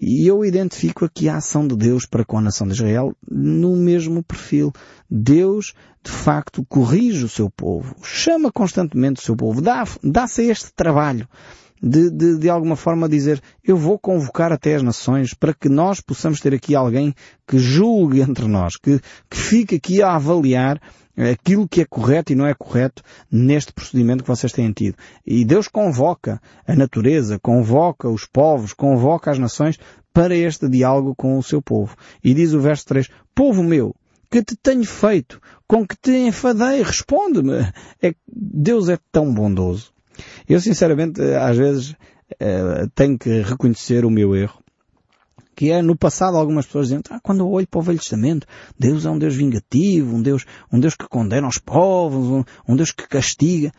E 0.00 0.26
eu 0.26 0.44
identifico 0.44 1.04
aqui 1.04 1.28
a 1.28 1.36
ação 1.36 1.66
de 1.66 1.76
Deus 1.76 2.04
para 2.04 2.24
com 2.24 2.38
a 2.38 2.40
nação 2.40 2.66
de 2.66 2.74
Israel 2.74 3.14
no 3.30 3.76
mesmo 3.76 4.22
perfil. 4.22 4.72
Deus, 5.08 5.72
de 6.02 6.10
facto, 6.10 6.64
corrige 6.68 7.24
o 7.24 7.28
seu 7.28 7.48
povo, 7.48 7.94
chama 8.02 8.50
constantemente 8.50 9.20
o 9.20 9.24
seu 9.24 9.36
povo, 9.36 9.60
dá-se 9.60 9.98
dá 10.02 10.24
a 10.24 10.42
este 10.42 10.72
trabalho 10.74 11.28
de, 11.84 12.10
de, 12.10 12.38
de 12.38 12.48
alguma 12.48 12.76
forma 12.76 13.06
dizer, 13.06 13.42
eu 13.62 13.76
vou 13.76 13.98
convocar 13.98 14.50
até 14.50 14.74
as 14.74 14.82
nações 14.82 15.34
para 15.34 15.52
que 15.52 15.68
nós 15.68 16.00
possamos 16.00 16.40
ter 16.40 16.54
aqui 16.54 16.74
alguém 16.74 17.14
que 17.46 17.58
julgue 17.58 18.22
entre 18.22 18.46
nós, 18.46 18.76
que, 18.76 18.98
que 19.28 19.36
fique 19.36 19.74
aqui 19.74 20.02
a 20.02 20.14
avaliar 20.14 20.80
aquilo 21.16 21.68
que 21.68 21.82
é 21.82 21.84
correto 21.84 22.32
e 22.32 22.34
não 22.34 22.46
é 22.46 22.54
correto 22.54 23.02
neste 23.30 23.72
procedimento 23.72 24.24
que 24.24 24.30
vocês 24.30 24.50
têm 24.50 24.72
tido. 24.72 24.96
E 25.26 25.44
Deus 25.44 25.68
convoca 25.68 26.40
a 26.66 26.74
natureza, 26.74 27.38
convoca 27.38 28.08
os 28.08 28.24
povos, 28.24 28.72
convoca 28.72 29.30
as 29.30 29.38
nações 29.38 29.78
para 30.12 30.34
este 30.34 30.68
diálogo 30.68 31.14
com 31.14 31.36
o 31.36 31.42
seu 31.42 31.60
povo. 31.60 31.94
E 32.22 32.32
diz 32.32 32.54
o 32.54 32.60
verso 32.60 32.86
3, 32.86 33.08
Povo 33.34 33.62
meu, 33.62 33.94
que 34.30 34.42
te 34.42 34.56
tenho 34.56 34.84
feito, 34.84 35.38
com 35.68 35.86
que 35.86 35.96
te 35.96 36.12
enfadei, 36.12 36.82
responde-me. 36.82 37.70
É, 38.02 38.14
Deus 38.26 38.88
é 38.88 38.98
tão 39.12 39.32
bondoso. 39.32 39.93
Eu 40.48 40.60
sinceramente, 40.60 41.20
às 41.20 41.56
vezes, 41.56 41.94
eh, 42.38 42.86
tenho 42.94 43.18
que 43.18 43.42
reconhecer 43.42 44.04
o 44.04 44.10
meu 44.10 44.34
erro 44.34 44.64
que 45.54 45.70
é 45.70 45.80
no 45.80 45.96
passado 45.96 46.36
algumas 46.36 46.66
pessoas 46.66 46.88
dizem, 46.88 47.02
ah, 47.10 47.20
quando 47.22 47.40
eu 47.40 47.50
olho 47.50 47.66
para 47.66 47.78
o 47.78 47.82
Velho 47.82 47.98
Testamento, 47.98 48.46
Deus 48.78 49.06
é 49.06 49.10
um 49.10 49.18
Deus 49.18 49.34
vingativo, 49.34 50.16
um 50.16 50.22
Deus, 50.22 50.44
um 50.72 50.80
Deus 50.80 50.94
que 50.94 51.08
condena 51.08 51.46
os 51.46 51.58
povos, 51.58 52.26
um, 52.26 52.44
um 52.68 52.76
Deus 52.76 52.90
que 52.90 53.06
castiga. 53.06 53.72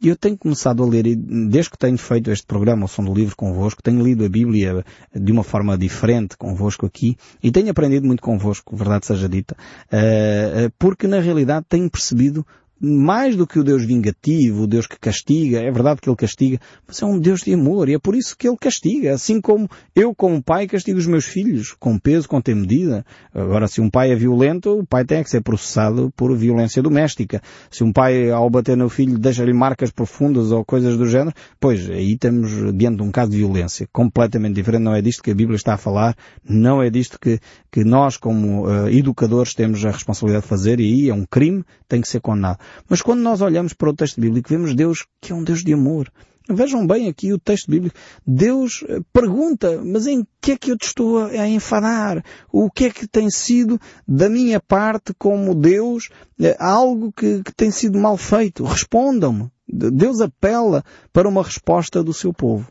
E 0.00 0.08
eu 0.08 0.16
tenho 0.16 0.36
começado 0.36 0.82
a 0.82 0.86
ler, 0.86 1.16
desde 1.16 1.70
que 1.70 1.78
tenho 1.78 1.96
feito 1.96 2.30
este 2.30 2.46
programa, 2.46 2.84
o 2.84 2.88
Som 2.88 3.04
do 3.04 3.14
Livro 3.14 3.34
convosco, 3.34 3.82
tenho 3.82 4.02
lido 4.02 4.24
a 4.24 4.28
Bíblia 4.28 4.84
de 5.14 5.32
uma 5.32 5.42
forma 5.42 5.78
diferente 5.78 6.36
convosco 6.36 6.84
aqui, 6.84 7.16
e 7.42 7.50
tenho 7.50 7.70
aprendido 7.70 8.06
muito 8.06 8.22
convosco, 8.22 8.76
verdade 8.76 9.06
seja 9.06 9.28
dita, 9.28 9.56
eh, 9.90 10.52
eh, 10.56 10.70
porque 10.78 11.06
na 11.06 11.20
realidade 11.20 11.64
tenho 11.68 11.88
percebido 11.88 12.44
mais 12.80 13.36
do 13.36 13.46
que 13.46 13.58
o 13.58 13.64
Deus 13.64 13.84
vingativo, 13.84 14.62
o 14.62 14.66
Deus 14.66 14.86
que 14.86 14.98
castiga, 14.98 15.60
é 15.60 15.70
verdade 15.70 16.00
que 16.00 16.08
Ele 16.08 16.16
castiga, 16.16 16.58
mas 16.86 17.00
é 17.00 17.06
um 17.06 17.18
Deus 17.18 17.40
de 17.40 17.54
amor 17.54 17.88
e 17.88 17.94
é 17.94 17.98
por 17.98 18.14
isso 18.14 18.36
que 18.36 18.48
Ele 18.48 18.56
castiga. 18.56 19.14
Assim 19.14 19.40
como 19.40 19.68
eu, 19.94 20.14
como 20.14 20.42
pai, 20.42 20.66
castigo 20.66 20.98
os 20.98 21.06
meus 21.06 21.24
filhos, 21.24 21.74
com 21.78 21.98
peso, 21.98 22.28
com 22.28 22.40
tem 22.40 22.54
medida. 22.54 23.04
Agora, 23.32 23.66
se 23.66 23.80
um 23.80 23.88
pai 23.88 24.12
é 24.12 24.16
violento, 24.16 24.78
o 24.78 24.86
pai 24.86 25.04
tem 25.04 25.22
que 25.22 25.30
ser 25.30 25.40
processado 25.40 26.12
por 26.16 26.36
violência 26.36 26.82
doméstica. 26.82 27.40
Se 27.70 27.82
um 27.82 27.92
pai, 27.92 28.30
ao 28.30 28.50
bater 28.50 28.76
no 28.76 28.88
filho, 28.88 29.18
deixa-lhe 29.18 29.52
marcas 29.52 29.90
profundas 29.90 30.52
ou 30.52 30.64
coisas 30.64 30.96
do 30.96 31.06
género, 31.06 31.34
pois 31.58 31.88
aí 31.88 32.12
estamos 32.12 32.50
diante 32.76 32.96
de 32.96 33.02
um 33.02 33.10
caso 33.10 33.30
de 33.30 33.38
violência 33.38 33.88
completamente 33.92 34.54
diferente. 34.54 34.82
Não 34.82 34.94
é 34.94 35.00
disto 35.00 35.22
que 35.22 35.30
a 35.30 35.34
Bíblia 35.34 35.56
está 35.56 35.74
a 35.74 35.78
falar, 35.78 36.14
não 36.46 36.82
é 36.82 36.90
disto 36.90 37.18
que, 37.18 37.38
que 37.72 37.84
nós, 37.84 38.16
como 38.16 38.66
uh, 38.66 38.88
educadores, 38.88 39.54
temos 39.54 39.84
a 39.84 39.90
responsabilidade 39.90 40.42
de 40.42 40.48
fazer 40.48 40.80
e 40.80 40.84
aí 40.84 41.08
é 41.08 41.14
um 41.14 41.24
crime, 41.24 41.64
tem 41.88 42.00
que 42.00 42.08
ser 42.08 42.20
condenado. 42.20 42.58
Mas 42.88 43.02
quando 43.02 43.20
nós 43.20 43.40
olhamos 43.40 43.72
para 43.72 43.90
o 43.90 43.94
texto 43.94 44.20
bíblico, 44.20 44.48
vemos 44.48 44.74
Deus 44.74 45.06
que 45.20 45.32
é 45.32 45.34
um 45.34 45.44
Deus 45.44 45.62
de 45.62 45.72
amor. 45.72 46.10
Vejam 46.48 46.86
bem 46.86 47.08
aqui 47.08 47.32
o 47.32 47.38
texto 47.38 47.70
bíblico. 47.70 47.96
Deus 48.26 48.84
eh, 48.86 49.00
pergunta, 49.12 49.80
mas 49.82 50.06
em 50.06 50.26
que 50.42 50.52
é 50.52 50.56
que 50.58 50.70
eu 50.70 50.76
te 50.76 50.86
estou 50.86 51.24
a 51.24 51.48
enfadar? 51.48 52.22
O 52.52 52.70
que 52.70 52.84
é 52.84 52.90
que 52.90 53.06
tem 53.06 53.30
sido 53.30 53.80
da 54.06 54.28
minha 54.28 54.60
parte 54.60 55.14
como 55.18 55.54
Deus 55.54 56.10
eh, 56.38 56.54
algo 56.60 57.10
que, 57.12 57.42
que 57.42 57.54
tem 57.54 57.70
sido 57.70 57.98
mal 57.98 58.18
feito? 58.18 58.62
Respondam-me. 58.62 59.50
Deus 59.66 60.20
apela 60.20 60.84
para 61.14 61.26
uma 61.26 61.42
resposta 61.42 62.04
do 62.04 62.12
seu 62.12 62.32
povo. 62.32 62.68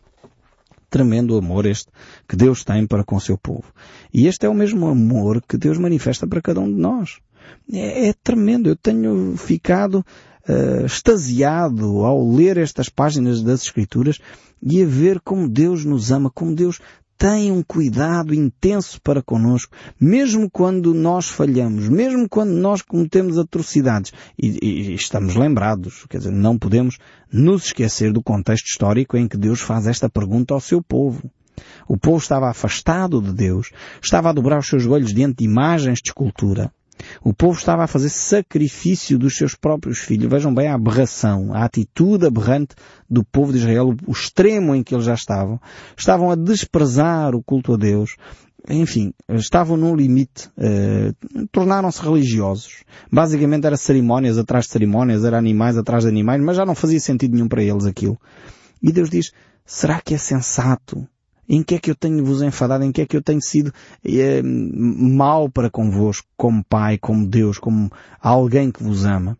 Tremendo 0.87 1.35
amor 1.35 1.65
este 1.65 1.91
que 2.29 2.35
Deus 2.35 2.63
tem 2.63 2.85
para 2.85 3.03
com 3.03 3.15
o 3.15 3.21
seu 3.21 3.35
povo. 3.35 3.65
E 4.13 4.27
este 4.27 4.45
é 4.45 4.49
o 4.49 4.53
mesmo 4.53 4.87
amor 4.87 5.41
que 5.41 5.57
Deus 5.57 5.79
manifesta 5.79 6.27
para 6.27 6.43
cada 6.43 6.59
um 6.59 6.71
de 6.71 6.79
nós. 6.79 7.17
É, 7.71 8.09
é 8.09 8.13
tremendo. 8.23 8.69
Eu 8.69 8.75
tenho 8.75 9.35
ficado 9.37 10.05
uh, 10.47 10.85
extasiado 10.85 12.03
ao 12.03 12.29
ler 12.31 12.57
estas 12.57 12.89
páginas 12.89 13.41
das 13.41 13.63
Escrituras 13.63 14.19
e 14.61 14.81
a 14.81 14.85
ver 14.85 15.19
como 15.19 15.49
Deus 15.49 15.83
nos 15.83 16.11
ama, 16.11 16.29
como 16.29 16.55
Deus 16.55 16.79
tem 17.17 17.51
um 17.51 17.63
cuidado 17.63 18.33
intenso 18.33 18.99
para 19.01 19.21
conosco, 19.21 19.73
mesmo 19.97 20.49
quando 20.49 20.93
nós 20.93 21.29
falhamos, 21.29 21.87
mesmo 21.87 22.27
quando 22.27 22.51
nós 22.51 22.81
cometemos 22.81 23.37
atrocidades. 23.37 24.11
E, 24.37 24.59
e, 24.61 24.93
estamos 24.93 25.35
lembrados, 25.35 26.05
quer 26.09 26.17
dizer, 26.17 26.31
não 26.31 26.57
podemos 26.57 26.97
nos 27.31 27.67
esquecer 27.67 28.11
do 28.11 28.21
contexto 28.21 28.65
histórico 28.65 29.15
em 29.15 29.27
que 29.27 29.37
Deus 29.37 29.61
faz 29.61 29.87
esta 29.87 30.09
pergunta 30.09 30.53
ao 30.53 30.59
seu 30.59 30.81
povo. 30.81 31.31
O 31.87 31.97
povo 31.97 32.17
estava 32.17 32.49
afastado 32.49 33.21
de 33.21 33.31
Deus, 33.31 33.69
estava 34.01 34.29
a 34.29 34.33
dobrar 34.33 34.59
os 34.59 34.67
seus 34.67 34.83
joelhos 34.83 35.13
diante 35.13 35.37
de 35.37 35.45
imagens 35.45 35.99
de 35.99 36.09
escultura. 36.09 36.73
O 37.23 37.33
povo 37.33 37.57
estava 37.57 37.83
a 37.83 37.87
fazer 37.87 38.09
sacrifício 38.09 39.17
dos 39.17 39.35
seus 39.35 39.55
próprios 39.55 39.99
filhos. 39.99 40.29
Vejam 40.29 40.53
bem 40.53 40.67
a 40.67 40.75
aberração, 40.75 41.53
a 41.53 41.63
atitude 41.63 42.25
aberrante 42.25 42.75
do 43.09 43.23
povo 43.23 43.51
de 43.51 43.59
Israel, 43.59 43.95
o 44.05 44.11
extremo 44.11 44.75
em 44.75 44.83
que 44.83 44.93
eles 44.93 45.05
já 45.05 45.13
estavam. 45.13 45.59
Estavam 45.97 46.31
a 46.31 46.35
desprezar 46.35 47.35
o 47.35 47.43
culto 47.43 47.73
a 47.73 47.77
Deus. 47.77 48.15
Enfim, 48.69 49.13
estavam 49.29 49.75
num 49.75 49.93
limite, 49.93 50.49
eh, 50.57 51.11
tornaram-se 51.51 52.01
religiosos. 52.01 52.83
Basicamente 53.11 53.67
era 53.67 53.75
cerimónias 53.75 54.37
atrás 54.37 54.65
de 54.65 54.71
cerimónias, 54.71 55.25
era 55.25 55.37
animais 55.37 55.77
atrás 55.77 56.03
de 56.03 56.09
animais, 56.09 56.41
mas 56.41 56.55
já 56.55 56.65
não 56.65 56.73
fazia 56.73 56.99
sentido 56.99 57.33
nenhum 57.33 57.49
para 57.49 57.61
eles 57.61 57.85
aquilo. 57.85 58.17
E 58.81 58.89
Deus 58.91 59.09
diz, 59.09 59.33
será 59.65 59.99
que 59.99 60.13
é 60.13 60.17
sensato 60.17 61.05
em 61.47 61.61
que 61.63 61.75
é 61.75 61.79
que 61.79 61.91
eu 61.91 61.95
tenho 61.95 62.23
vos 62.23 62.41
enfadado? 62.41 62.83
Em 62.83 62.91
que 62.91 63.01
é 63.01 63.05
que 63.05 63.17
eu 63.17 63.21
tenho 63.21 63.41
sido 63.41 63.73
eh, 64.03 64.41
mau 64.43 65.49
para 65.49 65.69
convosco, 65.69 66.27
como 66.37 66.63
Pai, 66.63 66.97
como 66.97 67.27
Deus, 67.27 67.57
como 67.57 67.91
alguém 68.21 68.71
que 68.71 68.83
vos 68.83 69.05
ama? 69.05 69.37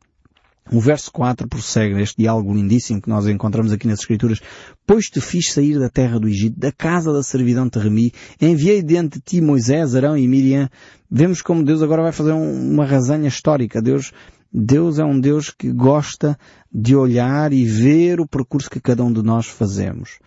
O 0.72 0.80
verso 0.80 1.12
4 1.12 1.48
prossegue 1.48 2.02
este 2.02 2.18
diálogo 2.18 2.54
lindíssimo 2.54 3.02
que 3.02 3.10
nós 3.10 3.28
encontramos 3.28 3.74
aqui 3.74 3.86
nas 3.86 4.00
Escrituras. 4.00 4.40
Pois 4.88 5.06
te 5.06 5.20
fiz 5.20 5.52
sair 5.52 5.78
da 5.78 5.90
terra 5.90 6.20
do 6.20 6.28
Egito, 6.28 6.58
da 6.58 6.72
casa 6.72 7.12
da 7.12 7.22
servidão 7.22 7.70
te 7.70 7.80
remi, 7.80 8.14
enviei 8.40 8.82
diante 8.82 9.20
de 9.20 9.22
ti 9.22 9.42
Moisés, 9.42 9.94
Arão 9.94 10.18
e 10.18 10.28
Miriam. 10.28 10.70
Vemos 11.12 11.42
como 11.42 11.64
Deus 11.64 11.82
agora 11.82 12.02
vai 12.02 12.12
fazer 12.14 12.32
um, 12.32 12.72
uma 12.72 12.86
resenha 12.86 13.28
histórica. 13.28 13.82
Deus, 13.82 14.14
Deus 14.54 15.00
é 15.00 15.04
um 15.04 15.20
Deus 15.20 15.50
que 15.50 15.72
gosta 15.72 16.38
de 16.72 16.96
olhar 16.96 17.52
e 17.52 17.66
ver 17.66 18.20
o 18.20 18.28
percurso 18.28 18.70
que 18.70 18.80
cada 18.80 19.04
um 19.04 19.12
de 19.12 19.24
nós 19.24 19.48
fazemos. 19.48 20.20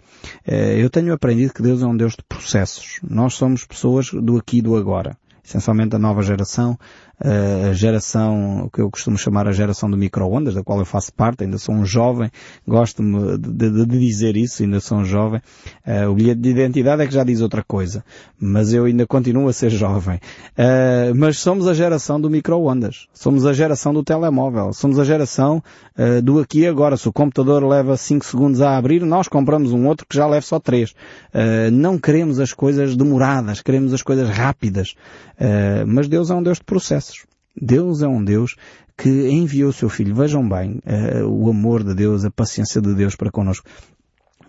Eh, 0.45 0.83
eu 0.83 0.91
tenho 0.91 1.13
aprendido 1.13 1.55
que 1.55 1.63
Deus 1.63 1.81
é 1.81 1.87
um 1.87 1.97
Deus 1.97 2.15
de 2.15 2.25
processos. 2.29 2.99
Nós 3.09 3.35
somos 3.35 3.65
pessoas 3.65 4.11
do 4.11 4.37
aqui 4.37 4.59
e 4.59 4.63
do 4.63 4.77
agora. 4.77 5.17
Essencialmente 5.45 5.95
a 5.95 5.99
nova 5.99 6.23
geração 6.23 6.77
a 7.19 7.73
geração, 7.73 8.65
o 8.67 8.71
que 8.71 8.81
eu 8.81 8.91
costumo 8.91 9.17
chamar 9.17 9.49
a 9.49 9.53
geração 9.53 9.91
do 9.91 9.97
micro-ondas, 9.97 10.55
da 10.55 10.63
qual 10.63 10.79
eu 10.79 10.85
faço 10.85 11.13
parte, 11.13 11.45
ainda 11.45 11.57
sou 11.57 11.75
um 11.75 11.85
jovem, 11.85 12.31
gosto-me 12.69 13.39
de, 13.39 13.71
de, 13.71 13.87
de, 13.87 13.99
dizer 13.99 14.37
isso, 14.37 14.63
ainda 14.63 14.81
sou 14.81 14.99
um 14.99 15.05
jovem. 15.05 15.41
Uh, 15.87 16.11
o 16.11 16.15
bilhete 16.15 16.41
de 16.41 16.51
identidade 16.51 17.03
é 17.03 17.07
que 17.07 17.15
já 17.15 17.25
diz 17.25 17.41
outra 17.41 17.63
coisa, 17.63 18.05
mas 18.39 18.75
eu 18.75 18.85
ainda 18.85 19.07
continuo 19.07 19.49
a 19.49 19.53
ser 19.53 19.71
jovem. 19.71 20.17
Uh, 20.59 21.15
mas 21.15 21.39
somos 21.39 21.67
a 21.67 21.73
geração 21.73 22.21
do 22.21 22.29
micro-ondas, 22.29 23.09
somos 23.15 23.47
a 23.47 23.53
geração 23.55 23.95
do 23.95 24.03
telemóvel, 24.03 24.75
somos 24.75 24.99
a 24.99 25.05
geração 25.05 25.63
uh, 25.99 26.21
do 26.21 26.39
aqui 26.39 26.61
e 26.61 26.67
agora. 26.67 26.97
Se 26.99 27.09
o 27.09 27.13
computador 27.13 27.65
leva 27.65 27.97
5 27.97 28.27
segundos 28.27 28.61
a 28.61 28.77
abrir, 28.77 29.03
nós 29.03 29.27
compramos 29.27 29.73
um 29.73 29.87
outro 29.87 30.07
que 30.07 30.17
já 30.17 30.27
leva 30.27 30.43
só 30.43 30.59
3. 30.59 30.95
não 31.73 31.99
queremos 31.99 32.41
as 32.41 32.53
coisas 32.53 32.97
demoradas, 32.97 33.61
queremos 33.63 33.93
as 33.93 34.03
coisas 34.03 34.29
rápidas. 34.29 34.95
mas 35.87 36.09
Deus 36.09 36.31
é 36.31 36.35
um 36.35 36.43
Deus 36.43 36.59
de 36.59 36.65
processo. 36.65 37.06
Deus 37.61 38.03
é 38.03 38.09
um 38.09 38.23
Deus 38.23 38.55
que 38.97 39.29
enviou 39.29 39.71
o 39.71 39.73
seu 39.73 39.89
Filho. 39.89 40.15
Vejam 40.15 40.47
bem 40.49 40.81
uh, 40.87 41.27
o 41.27 41.51
amor 41.51 41.83
de 41.83 41.95
Deus, 41.95 42.25
a 42.25 42.31
paciência 42.31 42.81
de 42.81 42.95
Deus 42.95 43.15
para 43.15 43.31
connosco. 43.31 43.69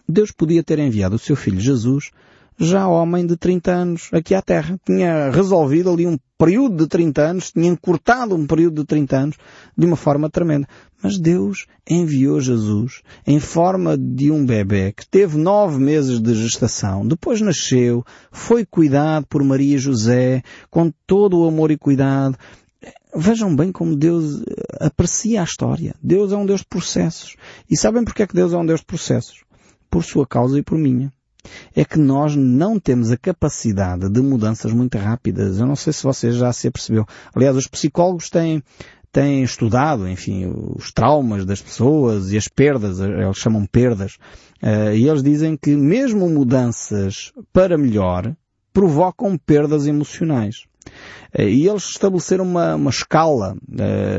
Deus 0.07 0.31
podia 0.31 0.63
ter 0.63 0.79
enviado 0.79 1.15
o 1.15 1.19
seu 1.19 1.35
Filho 1.35 1.59
Jesus, 1.59 2.11
já 2.57 2.87
homem 2.87 3.25
de 3.25 3.35
30 3.35 3.71
anos, 3.71 4.09
aqui 4.11 4.33
à 4.33 4.41
Terra. 4.41 4.79
Tinha 4.85 5.29
resolvido 5.29 5.91
ali 5.91 6.07
um 6.07 6.17
período 6.37 6.77
de 6.77 6.87
30 6.87 7.21
anos, 7.21 7.51
tinha 7.51 7.69
encurtado 7.69 8.35
um 8.35 8.47
período 8.47 8.81
de 8.81 8.87
30 8.87 9.17
anos 9.17 9.35
de 9.77 9.85
uma 9.85 9.97
forma 9.97 10.29
tremenda. 10.29 10.67
Mas 11.03 11.19
Deus 11.19 11.67
enviou 11.87 12.39
Jesus 12.39 13.01
em 13.25 13.39
forma 13.39 13.97
de 13.97 14.31
um 14.31 14.45
bebê 14.45 14.91
que 14.91 15.07
teve 15.07 15.37
nove 15.37 15.77
meses 15.77 16.19
de 16.19 16.33
gestação, 16.33 17.05
depois 17.05 17.41
nasceu, 17.41 18.03
foi 18.31 18.65
cuidado 18.65 19.27
por 19.27 19.43
Maria 19.43 19.77
José, 19.77 20.41
com 20.71 20.91
todo 21.05 21.39
o 21.39 21.47
amor 21.47 21.69
e 21.69 21.77
cuidado, 21.77 22.37
Vejam 23.15 23.55
bem 23.55 23.71
como 23.71 23.95
Deus 23.95 24.41
eh, 24.41 24.85
aprecia 24.85 25.41
a 25.41 25.43
história. 25.43 25.95
Deus 26.01 26.31
é 26.31 26.37
um 26.37 26.45
Deus 26.45 26.61
de 26.61 26.67
processos. 26.67 27.35
E 27.69 27.77
sabem 27.77 28.03
porque 28.03 28.23
é 28.23 28.27
que 28.27 28.35
Deus 28.35 28.53
é 28.53 28.57
um 28.57 28.65
Deus 28.65 28.81
de 28.81 28.85
processos? 28.85 29.43
Por 29.89 30.03
sua 30.03 30.27
causa 30.27 30.59
e 30.59 30.63
por 30.63 30.77
minha. 30.77 31.11
É 31.73 31.85
que 31.85 31.97
nós 31.97 32.35
não 32.35 32.77
temos 32.77 33.09
a 33.09 33.17
capacidade 33.17 34.09
de 34.09 34.21
mudanças 34.21 34.73
muito 34.73 34.97
rápidas. 34.97 35.59
Eu 35.59 35.65
não 35.65 35.75
sei 35.75 35.93
se 35.93 36.03
vocês 36.03 36.35
já 36.35 36.51
se 36.51 36.67
apercebeu. 36.67 37.05
Aliás, 37.33 37.55
os 37.55 37.67
psicólogos 37.67 38.29
têm, 38.29 38.61
têm 39.11 39.41
estudado, 39.43 40.07
enfim, 40.07 40.51
os 40.75 40.91
traumas 40.91 41.45
das 41.45 41.61
pessoas 41.61 42.33
e 42.33 42.37
as 42.37 42.49
perdas, 42.49 42.99
eh, 42.99 43.07
eles 43.07 43.37
chamam 43.37 43.65
perdas, 43.65 44.17
uh, 44.61 44.93
e 44.93 45.07
eles 45.07 45.23
dizem 45.23 45.55
que 45.55 45.75
mesmo 45.75 46.29
mudanças 46.29 47.31
para 47.53 47.77
melhor 47.77 48.35
provocam 48.73 49.37
perdas 49.37 49.87
emocionais. 49.87 50.65
E 51.37 51.67
eles 51.67 51.89
estabeleceram 51.89 52.43
uma, 52.43 52.75
uma 52.75 52.89
escala 52.89 53.55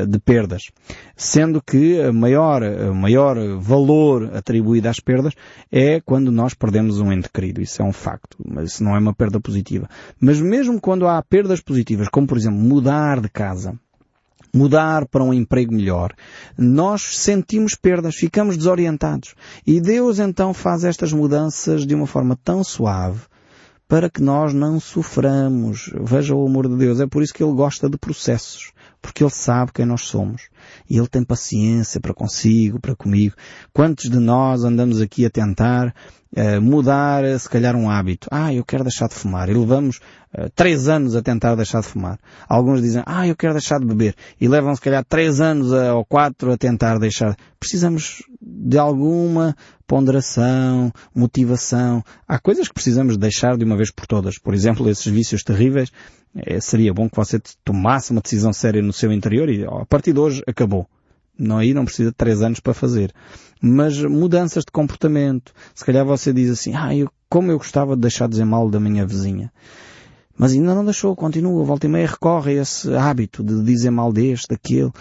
de 0.07 0.19
perdas, 0.19 0.69
sendo 1.15 1.61
que 1.61 1.99
o 1.99 2.13
maior, 2.13 2.61
maior 2.93 3.35
valor 3.57 4.35
atribuído 4.35 4.87
às 4.87 4.99
perdas 4.99 5.33
é 5.71 5.99
quando 5.99 6.31
nós 6.31 6.53
perdemos 6.53 6.99
um 6.99 7.11
ente 7.11 7.29
querido. 7.29 7.61
Isso 7.61 7.81
é 7.81 7.85
um 7.85 7.91
facto, 7.91 8.37
mas 8.45 8.73
isso 8.73 8.83
não 8.83 8.95
é 8.95 8.99
uma 8.99 9.13
perda 9.13 9.39
positiva. 9.39 9.89
Mas 10.19 10.39
mesmo 10.39 10.79
quando 10.79 11.07
há 11.07 11.21
perdas 11.21 11.61
positivas, 11.61 12.07
como 12.09 12.27
por 12.27 12.37
exemplo 12.37 12.59
mudar 12.59 13.19
de 13.19 13.29
casa, 13.29 13.77
mudar 14.53 15.07
para 15.07 15.23
um 15.23 15.33
emprego 15.33 15.73
melhor, 15.73 16.13
nós 16.57 17.17
sentimos 17.17 17.75
perdas, 17.75 18.15
ficamos 18.15 18.57
desorientados. 18.57 19.35
E 19.65 19.79
Deus 19.79 20.19
então 20.19 20.53
faz 20.53 20.83
estas 20.83 21.13
mudanças 21.13 21.85
de 21.85 21.95
uma 21.95 22.07
forma 22.07 22.37
tão 22.43 22.63
suave 22.63 23.21
para 23.89 24.07
que 24.07 24.21
nós 24.21 24.53
não 24.53 24.79
soframos. 24.79 25.91
Veja 25.99 26.35
o 26.35 26.45
amor 26.45 26.69
de 26.69 26.77
Deus. 26.77 26.99
É 26.99 27.07
por 27.07 27.23
isso 27.23 27.33
que 27.33 27.43
Ele 27.43 27.53
gosta 27.53 27.89
de 27.89 27.97
processos. 27.97 28.71
Porque 29.01 29.23
Ele 29.23 29.31
sabe 29.31 29.71
quem 29.73 29.83
nós 29.83 30.03
somos. 30.03 30.43
E 30.87 30.95
Ele 30.95 31.07
tem 31.07 31.23
paciência 31.23 31.99
para 31.99 32.13
consigo, 32.13 32.79
para 32.79 32.95
comigo. 32.95 33.35
Quantos 33.73 34.07
de 34.07 34.19
nós 34.19 34.63
andamos 34.63 35.01
aqui 35.01 35.25
a 35.25 35.29
tentar 35.31 35.87
uh, 36.37 36.61
mudar, 36.61 37.23
se 37.39 37.49
calhar, 37.49 37.75
um 37.75 37.89
hábito? 37.89 38.27
Ah, 38.29 38.53
eu 38.53 38.63
quero 38.63 38.83
deixar 38.83 39.07
de 39.07 39.15
fumar. 39.15 39.49
E 39.49 39.55
levamos 39.55 39.97
uh, 40.37 40.51
três 40.53 40.87
anos 40.87 41.15
a 41.15 41.23
tentar 41.23 41.55
deixar 41.55 41.81
de 41.81 41.87
fumar. 41.87 42.19
Alguns 42.47 42.83
dizem, 42.83 43.01
ah, 43.07 43.27
eu 43.27 43.35
quero 43.35 43.53
deixar 43.53 43.79
de 43.79 43.87
beber. 43.87 44.13
E 44.39 44.47
levam, 44.47 44.75
se 44.75 44.81
calhar, 44.81 45.03
três 45.03 45.41
anos 45.41 45.71
ou 45.71 46.05
quatro 46.05 46.51
a 46.51 46.57
tentar 46.57 46.99
deixar. 46.99 47.35
Precisamos 47.59 48.21
de 48.51 48.77
alguma 48.77 49.55
ponderação, 49.85 50.91
motivação. 51.13 52.03
Há 52.27 52.39
coisas 52.39 52.67
que 52.67 52.73
precisamos 52.73 53.17
deixar 53.17 53.57
de 53.57 53.63
uma 53.63 53.77
vez 53.77 53.91
por 53.91 54.07
todas. 54.07 54.37
Por 54.37 54.53
exemplo, 54.53 54.89
esses 54.89 55.05
vícios 55.05 55.43
terríveis. 55.43 55.91
É, 56.35 56.59
seria 56.59 56.93
bom 56.93 57.09
que 57.09 57.15
você 57.15 57.41
tomasse 57.63 58.11
uma 58.11 58.21
decisão 58.21 58.53
séria 58.53 58.83
no 58.83 58.93
seu 58.93 59.11
interior 59.11 59.49
e 59.49 59.65
a 59.65 59.85
partir 59.85 60.13
de 60.13 60.19
hoje 60.19 60.43
acabou. 60.47 60.87
Não, 61.37 61.57
aí 61.57 61.73
não 61.73 61.85
precisa 61.85 62.11
de 62.11 62.15
três 62.15 62.41
anos 62.41 62.59
para 62.59 62.73
fazer. 62.73 63.13
Mas 63.61 63.97
mudanças 64.03 64.63
de 64.63 64.71
comportamento. 64.71 65.53
Se 65.73 65.85
calhar 65.85 66.05
você 66.05 66.33
diz 66.33 66.49
assim, 66.51 66.75
ah, 66.75 66.95
eu, 66.95 67.09
como 67.29 67.51
eu 67.51 67.57
gostava 67.57 67.95
de 67.95 68.01
deixar 68.01 68.25
de 68.25 68.31
dizer 68.31 68.45
mal 68.45 68.69
da 68.69 68.79
minha 68.79 69.05
vizinha. 69.05 69.51
Mas 70.37 70.53
ainda 70.53 70.73
não 70.73 70.85
deixou, 70.85 71.15
continua, 71.17 71.65
volta 71.65 71.85
e 71.85 71.89
meia 71.89 72.07
recorre 72.07 72.59
a 72.59 72.61
esse 72.61 72.93
hábito 72.93 73.43
de 73.43 73.61
dizer 73.61 73.89
mal 73.89 74.13
deste, 74.13 74.47
daquele. 74.47 74.91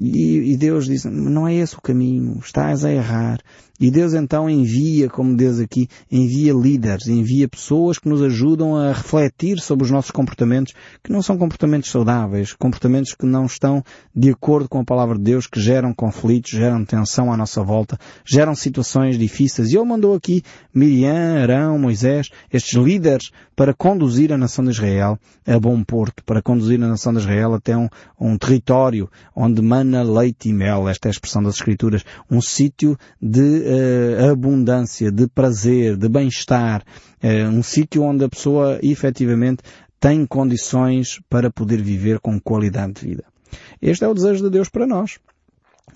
E, 0.00 0.52
e 0.52 0.56
Deus 0.56 0.86
diz, 0.86 1.04
não 1.04 1.46
é 1.46 1.54
esse 1.54 1.76
o 1.76 1.80
caminho, 1.80 2.38
estás 2.42 2.84
a 2.84 2.92
errar. 2.92 3.40
E 3.80 3.92
Deus 3.92 4.12
então 4.12 4.50
envia, 4.50 5.08
como 5.08 5.36
Deus 5.36 5.60
aqui, 5.60 5.88
envia 6.10 6.52
líderes, 6.52 7.06
envia 7.06 7.46
pessoas 7.46 7.96
que 7.96 8.08
nos 8.08 8.20
ajudam 8.20 8.74
a 8.74 8.92
refletir 8.92 9.60
sobre 9.60 9.84
os 9.84 9.90
nossos 9.90 10.10
comportamentos, 10.10 10.74
que 11.02 11.12
não 11.12 11.22
são 11.22 11.38
comportamentos 11.38 11.88
saudáveis, 11.88 12.52
comportamentos 12.52 13.14
que 13.14 13.24
não 13.24 13.46
estão 13.46 13.84
de 14.12 14.30
acordo 14.30 14.68
com 14.68 14.80
a 14.80 14.84
palavra 14.84 15.16
de 15.16 15.22
Deus, 15.22 15.46
que 15.46 15.60
geram 15.60 15.94
conflitos, 15.94 16.50
geram 16.50 16.84
tensão 16.84 17.32
à 17.32 17.36
nossa 17.36 17.62
volta, 17.62 17.96
geram 18.24 18.52
situações 18.52 19.16
difíceis. 19.16 19.70
E 19.70 19.76
Ele 19.76 19.86
mandou 19.86 20.12
aqui 20.12 20.42
Miriam, 20.74 21.40
Arão, 21.40 21.78
Moisés, 21.78 22.30
estes 22.52 22.74
líderes, 22.74 23.30
para 23.54 23.72
conduzir 23.72 24.32
a 24.32 24.38
nação 24.38 24.64
de 24.64 24.72
Israel 24.72 25.16
a 25.46 25.58
bom 25.58 25.84
porto, 25.84 26.24
para 26.24 26.42
conduzir 26.42 26.82
a 26.82 26.88
nação 26.88 27.12
de 27.12 27.20
Israel 27.20 27.54
até 27.54 27.76
um, 27.76 27.88
um 28.20 28.36
território 28.36 29.08
onde 29.36 29.62
mana 29.78 30.02
leite 30.02 30.48
e 30.48 30.52
mel, 30.52 30.88
esta 30.88 31.08
é 31.08 31.10
a 31.10 31.12
expressão 31.12 31.42
das 31.42 31.54
Escrituras, 31.54 32.04
um 32.30 32.40
sítio 32.40 32.96
de 33.20 33.40
uh, 33.40 34.30
abundância, 34.32 35.10
de 35.10 35.28
prazer, 35.28 35.96
de 35.96 36.08
bem-estar, 36.08 36.82
uh, 37.22 37.48
um 37.48 37.62
sítio 37.62 38.02
onde 38.02 38.24
a 38.24 38.28
pessoa 38.28 38.78
efetivamente 38.82 39.62
tem 40.00 40.26
condições 40.26 41.20
para 41.28 41.50
poder 41.50 41.80
viver 41.80 42.18
com 42.18 42.40
qualidade 42.40 42.94
de 42.94 43.06
vida. 43.06 43.24
Este 43.80 44.04
é 44.04 44.08
o 44.08 44.14
desejo 44.14 44.44
de 44.44 44.50
Deus 44.50 44.68
para 44.68 44.86
nós. 44.86 45.18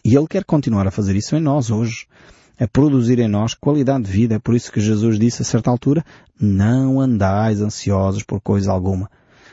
E 0.04 0.16
Ele 0.16 0.26
quer 0.26 0.44
continuar 0.44 0.86
a 0.86 0.90
fazer 0.90 1.16
isso 1.16 1.36
em 1.36 1.40
nós 1.40 1.70
hoje. 1.70 2.06
A 2.58 2.68
produzir 2.68 3.18
em 3.18 3.28
nós 3.28 3.54
qualidade 3.54 4.04
de 4.04 4.12
vida. 4.12 4.36
É 4.36 4.38
por 4.38 4.54
isso 4.54 4.70
que 4.70 4.80
Jesus 4.80 5.18
disse 5.18 5.42
a 5.42 5.44
certa 5.44 5.70
altura, 5.70 6.04
não 6.40 7.00
andais 7.00 7.60
ansiosos 7.60 8.22
por 8.22 8.40
coisa 8.40 8.70
alguma. 8.70 9.10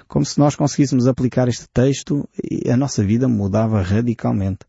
Como 0.09 0.25
se 0.25 0.39
nós 0.39 0.55
conseguíssemos 0.55 1.05
aplicar 1.05 1.47
este 1.47 1.67
texto 1.71 2.27
e 2.43 2.69
a 2.71 2.75
nossa 2.75 3.03
vida 3.03 3.27
mudava 3.27 3.79
radicalmente. 3.79 4.65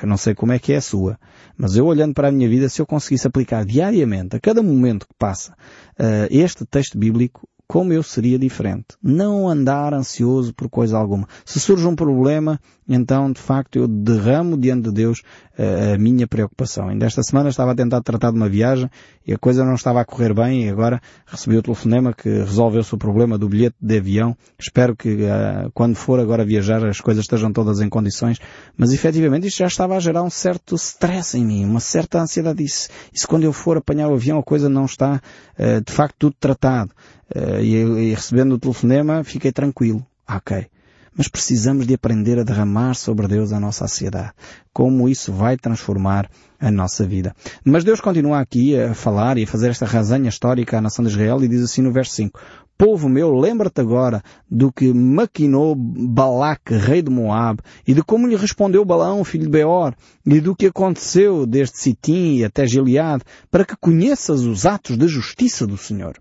Eu 0.00 0.06
não 0.06 0.16
sei 0.16 0.32
como 0.32 0.52
é 0.52 0.60
que 0.60 0.72
é 0.72 0.76
a 0.76 0.80
sua, 0.80 1.18
mas 1.58 1.76
eu 1.76 1.84
olhando 1.86 2.14
para 2.14 2.28
a 2.28 2.32
minha 2.32 2.48
vida, 2.48 2.68
se 2.68 2.80
eu 2.80 2.86
conseguisse 2.86 3.26
aplicar 3.26 3.64
diariamente, 3.64 4.36
a 4.36 4.40
cada 4.40 4.62
momento 4.62 5.08
que 5.08 5.14
passa, 5.18 5.54
uh, 5.98 6.28
este 6.30 6.64
texto 6.64 6.96
bíblico, 6.96 7.48
como 7.66 7.92
eu 7.92 8.00
seria 8.00 8.38
diferente. 8.38 8.96
Não 9.02 9.48
andar 9.48 9.92
ansioso 9.92 10.54
por 10.54 10.70
coisa 10.70 10.96
alguma. 10.96 11.26
Se 11.44 11.58
surge 11.58 11.84
um 11.84 11.96
problema, 11.96 12.60
então 12.88 13.32
de 13.32 13.40
facto 13.40 13.76
eu 13.76 13.88
derramo 13.88 14.56
diante 14.56 14.84
de 14.84 14.92
Deus 14.92 15.22
uh, 15.58 15.94
a 15.94 15.98
minha 15.98 16.26
preocupação. 16.26 16.88
Ainda 16.88 17.06
esta 17.06 17.22
semana 17.22 17.48
estava 17.48 17.72
a 17.72 17.74
tentar 17.74 18.00
tratar 18.02 18.30
de 18.30 18.36
uma 18.36 18.48
viagem 18.48 18.88
e 19.26 19.32
a 19.32 19.38
coisa 19.38 19.64
não 19.64 19.74
estava 19.74 20.00
a 20.00 20.04
correr 20.04 20.32
bem 20.32 20.66
e 20.66 20.68
agora 20.68 21.00
recebi 21.26 21.56
o 21.56 21.62
telefonema 21.62 22.12
que 22.12 22.28
resolveu-se 22.28 22.94
o 22.94 22.98
problema 22.98 23.36
do 23.36 23.48
bilhete 23.48 23.76
de 23.80 23.98
avião. 23.98 24.36
Espero 24.58 24.94
que 24.94 25.14
uh, 25.14 25.70
quando 25.74 25.96
for 25.96 26.20
agora 26.20 26.44
viajar 26.44 26.84
as 26.86 27.00
coisas 27.00 27.24
estejam 27.24 27.52
todas 27.52 27.80
em 27.80 27.88
condições. 27.88 28.38
Mas 28.76 28.92
efetivamente 28.92 29.48
isto 29.48 29.58
já 29.58 29.66
estava 29.66 29.96
a 29.96 30.00
gerar 30.00 30.22
um 30.22 30.30
certo 30.30 30.76
stress 30.76 31.36
em 31.36 31.44
mim, 31.44 31.64
uma 31.64 31.80
certa 31.80 32.20
ansiedade. 32.20 32.62
E 32.62 32.68
se, 32.68 32.88
e 33.12 33.18
se 33.18 33.26
quando 33.26 33.44
eu 33.44 33.52
for 33.52 33.76
apanhar 33.76 34.08
o 34.08 34.14
avião 34.14 34.38
a 34.38 34.42
coisa 34.42 34.68
não 34.68 34.84
está 34.84 35.20
uh, 35.58 35.84
de 35.84 35.92
facto 35.92 36.14
tudo 36.18 36.36
tratado. 36.38 36.92
E, 37.60 38.14
recebendo 38.14 38.52
o 38.52 38.58
telefonema 38.58 39.24
fiquei 39.24 39.50
tranquilo. 39.50 40.06
Ok. 40.28 40.68
Mas 41.16 41.28
precisamos 41.28 41.86
de 41.86 41.94
aprender 41.94 42.38
a 42.38 42.44
derramar 42.44 42.94
sobre 42.94 43.26
Deus 43.26 43.52
a 43.52 43.60
nossa 43.60 43.84
ansiedade. 43.84 44.32
Como 44.72 45.08
isso 45.08 45.32
vai 45.32 45.56
transformar 45.56 46.28
a 46.60 46.70
nossa 46.70 47.06
vida. 47.06 47.34
Mas 47.64 47.84
Deus 47.84 48.00
continua 48.00 48.40
aqui 48.40 48.78
a 48.78 48.94
falar 48.94 49.38
e 49.38 49.44
a 49.44 49.46
fazer 49.46 49.70
esta 49.70 49.86
resenha 49.86 50.28
histórica 50.28 50.78
à 50.78 50.80
nação 50.80 51.04
de 51.04 51.10
Israel 51.10 51.42
e 51.42 51.48
diz 51.48 51.62
assim 51.62 51.82
no 51.82 51.92
verso 51.92 52.12
5. 52.12 52.38
Povo 52.78 53.08
meu, 53.08 53.34
lembra-te 53.34 53.80
agora 53.80 54.22
do 54.50 54.70
que 54.70 54.92
maquinou 54.92 55.74
Balac, 55.74 56.74
rei 56.74 57.00
de 57.00 57.10
Moab, 57.10 57.62
e 57.86 57.94
de 57.94 58.02
como 58.02 58.26
lhe 58.26 58.36
respondeu 58.36 58.84
Balaão, 58.84 59.24
filho 59.24 59.44
de 59.44 59.50
Beor, 59.50 59.94
e 60.26 60.40
do 60.40 60.54
que 60.54 60.66
aconteceu 60.66 61.46
desde 61.46 61.78
Sitim 61.78 62.44
até 62.44 62.66
Gileade, 62.66 63.24
para 63.50 63.64
que 63.64 63.74
conheças 63.80 64.42
os 64.42 64.66
atos 64.66 64.98
de 64.98 65.08
justiça 65.08 65.66
do 65.66 65.78
Senhor. 65.78 66.18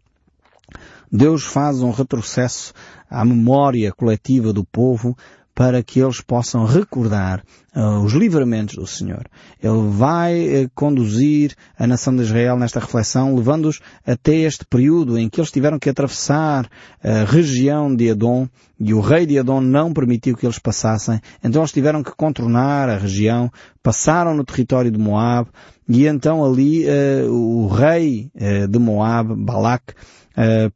Deus 1.12 1.44
faz 1.44 1.82
um 1.82 1.92
retrocesso 1.92 2.74
à 3.10 3.24
memória 3.24 3.92
coletiva 3.92 4.52
do 4.52 4.66
povo 4.66 5.16
para 5.56 5.82
que 5.82 6.02
eles 6.02 6.20
possam 6.20 6.66
recordar 6.66 7.42
uh, 7.74 8.04
os 8.04 8.12
livramentos 8.12 8.76
do 8.76 8.86
Senhor. 8.86 9.26
Ele 9.64 9.88
vai 9.90 10.66
uh, 10.66 10.72
conduzir 10.76 11.56
a 11.80 11.88
nação 11.88 12.14
de 12.14 12.24
Israel 12.24 12.60
nesta 12.60 12.82
reflexão, 12.82 13.34
levando-os 13.34 13.80
até 14.06 14.36
este 14.36 14.66
período 14.66 15.18
em 15.18 15.30
que 15.30 15.40
eles 15.40 15.52
tiveram 15.52 15.80
que 15.80 15.90
atravessar 15.90 16.70
a 17.02 17.24
região 17.24 17.96
de 17.96 18.08
Edom 18.08 18.50
e 18.78 18.94
o 18.94 19.00
rei 19.00 19.26
de 19.26 19.38
Edom 19.38 19.62
não 19.62 19.94
permitiu 19.94 20.36
que 20.36 20.46
eles 20.46 20.60
passassem. 20.60 21.22
Então 21.42 21.62
eles 21.62 21.72
tiveram 21.72 22.04
que 22.04 22.12
contornar 22.12 22.90
a 22.90 22.98
região, 22.98 23.50
passaram 23.82 24.36
no 24.36 24.44
território 24.44 24.92
de 24.92 25.00
Moab 25.00 25.50
e 25.88 26.06
então 26.06 26.44
ali 26.44 26.84
uh, 26.86 27.32
o 27.32 27.68
rei 27.68 28.30
de 28.70 28.80
Moab, 28.80 29.34
Balak, 29.34 29.94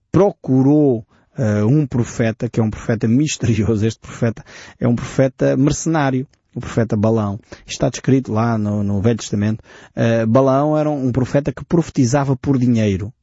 procurou 0.10 1.06
uh, 1.40 1.66
um 1.66 1.88
profeta, 1.88 2.50
que 2.50 2.60
é 2.60 2.64
um 2.64 2.70
profeta 2.70 3.08
misterioso. 3.10 3.86
Este 3.86 4.00
profeta 4.00 4.44
é 4.80 4.88
um 4.88 4.96
profeta 4.96 5.56
mercenário. 5.56 6.28
O 6.54 6.60
profeta 6.60 6.98
Balão. 6.98 7.40
Está 7.66 7.90
descrito 7.90 8.34
lá 8.34 8.58
no, 8.58 8.84
no 8.84 9.00
Velho 9.02 9.18
Testamento. 9.18 9.64
Uh, 9.96 10.26
Balão 10.26 10.76
era 10.76 10.90
um, 10.90 11.12
profeta 11.12 11.54
que 11.54 11.64
profetizava 11.64 12.36
por 12.36 12.58
dinheiro. 12.58 13.14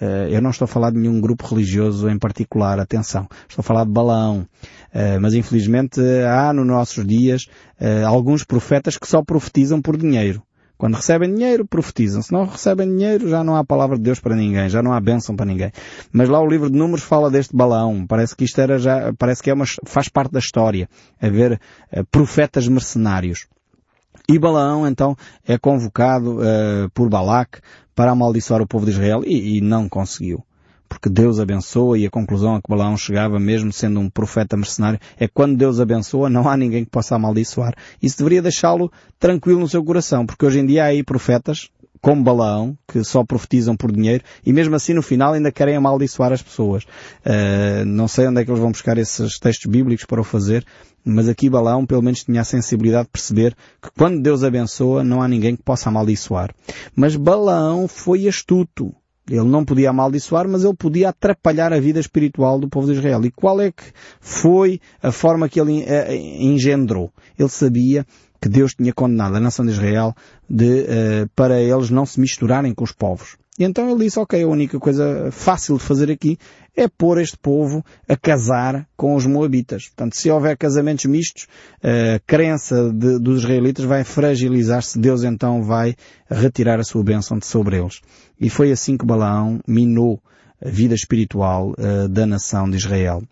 Uh, 0.00 0.28
eu 0.28 0.42
não 0.42 0.50
estou 0.50 0.64
a 0.64 0.68
falar 0.68 0.90
de 0.90 0.98
nenhum 0.98 1.20
grupo 1.20 1.46
religioso 1.46 2.10
em 2.10 2.18
particular, 2.18 2.80
atenção. 2.80 3.28
Estou 3.48 3.62
a 3.62 3.64
falar 3.64 3.84
de 3.84 3.92
Balaão. 3.92 4.48
Uh, 4.92 5.20
mas 5.20 5.32
infelizmente 5.32 6.00
há 6.28 6.52
nos 6.52 6.66
nossos 6.66 7.06
dias 7.06 7.46
alguns 8.06 8.44
profetas 8.44 8.98
que 8.98 9.08
só 9.08 9.22
profetizam 9.22 9.80
por 9.80 9.96
dinheiro. 9.96 10.42
Quando 10.82 10.96
recebem 10.96 11.32
dinheiro, 11.32 11.64
profetizam. 11.64 12.22
Se 12.22 12.32
não 12.32 12.44
recebem 12.44 12.88
dinheiro, 12.88 13.28
já 13.28 13.44
não 13.44 13.54
há 13.54 13.64
palavra 13.64 13.96
de 13.96 14.02
Deus 14.02 14.18
para 14.18 14.34
ninguém, 14.34 14.68
já 14.68 14.82
não 14.82 14.92
há 14.92 14.98
bênção 14.98 15.36
para 15.36 15.46
ninguém. 15.46 15.70
Mas 16.12 16.28
lá 16.28 16.40
o 16.40 16.44
livro 16.44 16.68
de 16.68 16.76
Números 16.76 17.04
fala 17.04 17.30
deste 17.30 17.54
Balaão. 17.54 18.04
Parece 18.04 18.34
que 18.34 18.42
isto 18.42 18.60
era 18.60 18.80
já, 18.80 19.12
parece 19.16 19.40
que 19.40 19.48
é 19.48 19.54
uma, 19.54 19.64
faz 19.84 20.08
parte 20.08 20.32
da 20.32 20.40
história. 20.40 20.88
Haver 21.20 21.52
uh, 21.96 22.04
profetas 22.10 22.66
mercenários. 22.66 23.46
E 24.28 24.36
Balaão 24.40 24.84
então 24.84 25.16
é 25.46 25.56
convocado 25.56 26.40
uh, 26.40 26.90
por 26.92 27.08
Balac 27.08 27.60
para 27.94 28.10
amaldiçoar 28.10 28.60
o 28.60 28.66
povo 28.66 28.84
de 28.84 28.90
Israel 28.90 29.22
e, 29.24 29.58
e 29.58 29.60
não 29.60 29.88
conseguiu 29.88 30.44
porque 30.92 31.08
Deus 31.08 31.40
abençoa 31.40 31.98
e 31.98 32.06
a 32.06 32.10
conclusão 32.10 32.54
a 32.54 32.60
que 32.60 32.68
Balaão 32.68 32.96
chegava, 32.96 33.38
mesmo 33.38 33.72
sendo 33.72 34.00
um 34.00 34.10
profeta 34.10 34.56
mercenário, 34.56 35.00
é 35.18 35.26
quando 35.26 35.56
Deus 35.56 35.80
abençoa, 35.80 36.28
não 36.28 36.48
há 36.48 36.56
ninguém 36.56 36.84
que 36.84 36.90
possa 36.90 37.16
amaldiçoar. 37.16 37.74
Isso 38.02 38.18
deveria 38.18 38.42
deixá-lo 38.42 38.92
tranquilo 39.18 39.60
no 39.60 39.68
seu 39.68 39.82
coração, 39.84 40.26
porque 40.26 40.44
hoje 40.44 40.60
em 40.60 40.66
dia 40.66 40.84
há 40.84 40.86
aí 40.86 41.02
profetas, 41.02 41.70
como 42.00 42.22
Balaão, 42.22 42.76
que 42.88 43.04
só 43.04 43.24
profetizam 43.24 43.76
por 43.76 43.92
dinheiro, 43.92 44.24
e 44.44 44.52
mesmo 44.52 44.74
assim 44.74 44.92
no 44.92 45.02
final 45.02 45.32
ainda 45.32 45.52
querem 45.52 45.76
amaldiçoar 45.76 46.32
as 46.32 46.42
pessoas. 46.42 46.82
Uh, 47.24 47.84
não 47.86 48.08
sei 48.08 48.26
onde 48.26 48.40
é 48.40 48.44
que 48.44 48.50
eles 48.50 48.60
vão 48.60 48.72
buscar 48.72 48.98
esses 48.98 49.38
textos 49.38 49.70
bíblicos 49.70 50.04
para 50.04 50.20
o 50.20 50.24
fazer, 50.24 50.64
mas 51.04 51.28
aqui 51.28 51.48
Balaão 51.48 51.86
pelo 51.86 52.02
menos 52.02 52.24
tinha 52.24 52.40
a 52.40 52.44
sensibilidade 52.44 53.04
de 53.04 53.12
perceber 53.12 53.54
que 53.80 53.88
quando 53.96 54.20
Deus 54.20 54.42
abençoa 54.42 55.04
não 55.04 55.22
há 55.22 55.28
ninguém 55.28 55.54
que 55.54 55.62
possa 55.62 55.88
amaldiçoar. 55.88 56.52
Mas 56.94 57.14
Balaão 57.14 57.86
foi 57.86 58.26
astuto. 58.26 58.92
Ele 59.30 59.44
não 59.44 59.64
podia 59.64 59.90
amaldiçoar, 59.90 60.48
mas 60.48 60.64
ele 60.64 60.74
podia 60.74 61.10
atrapalhar 61.10 61.72
a 61.72 61.78
vida 61.78 62.00
espiritual 62.00 62.58
do 62.58 62.68
povo 62.68 62.86
de 62.88 62.98
Israel. 62.98 63.24
E 63.24 63.30
qual 63.30 63.60
é 63.60 63.70
que 63.70 63.84
foi 64.20 64.80
a 65.02 65.12
forma 65.12 65.48
que 65.48 65.60
ele 65.60 65.84
eh, 65.86 66.16
engendrou? 66.16 67.12
Ele 67.38 67.48
sabia 67.48 68.04
que 68.40 68.48
Deus 68.48 68.74
tinha 68.74 68.92
condenado 68.92 69.36
a 69.36 69.40
nação 69.40 69.64
de 69.64 69.70
Israel 69.70 70.12
de, 70.50 70.82
uh, 70.82 71.30
para 71.36 71.60
eles 71.60 71.90
não 71.90 72.04
se 72.04 72.18
misturarem 72.18 72.74
com 72.74 72.82
os 72.82 72.90
povos. 72.90 73.36
E 73.58 73.64
então 73.64 73.90
ele 73.90 74.04
disse, 74.04 74.18
ok, 74.18 74.42
a 74.42 74.48
única 74.48 74.78
coisa 74.78 75.30
fácil 75.30 75.76
de 75.76 75.82
fazer 75.82 76.10
aqui 76.10 76.38
é 76.74 76.88
pôr 76.88 77.20
este 77.20 77.36
povo 77.36 77.84
a 78.08 78.16
casar 78.16 78.88
com 78.96 79.14
os 79.14 79.26
moabitas. 79.26 79.88
Portanto, 79.88 80.16
se 80.16 80.30
houver 80.30 80.56
casamentos 80.56 81.04
mistos, 81.04 81.46
a 81.82 82.18
crença 82.26 82.90
de, 82.90 83.18
dos 83.18 83.40
israelitas 83.40 83.84
vai 83.84 84.04
fragilizar-se. 84.04 84.98
Deus 84.98 85.22
então 85.22 85.62
vai 85.62 85.94
retirar 86.30 86.80
a 86.80 86.84
sua 86.84 87.04
bênção 87.04 87.38
de 87.38 87.44
sobre 87.44 87.78
eles. 87.78 88.00
E 88.40 88.48
foi 88.48 88.72
assim 88.72 88.96
que 88.96 89.04
Balaão 89.04 89.60
minou 89.66 90.18
a 90.64 90.70
vida 90.70 90.94
espiritual 90.94 91.72
uh, 91.72 92.08
da 92.08 92.24
nação 92.24 92.70
de 92.70 92.76
Israel 92.76 93.22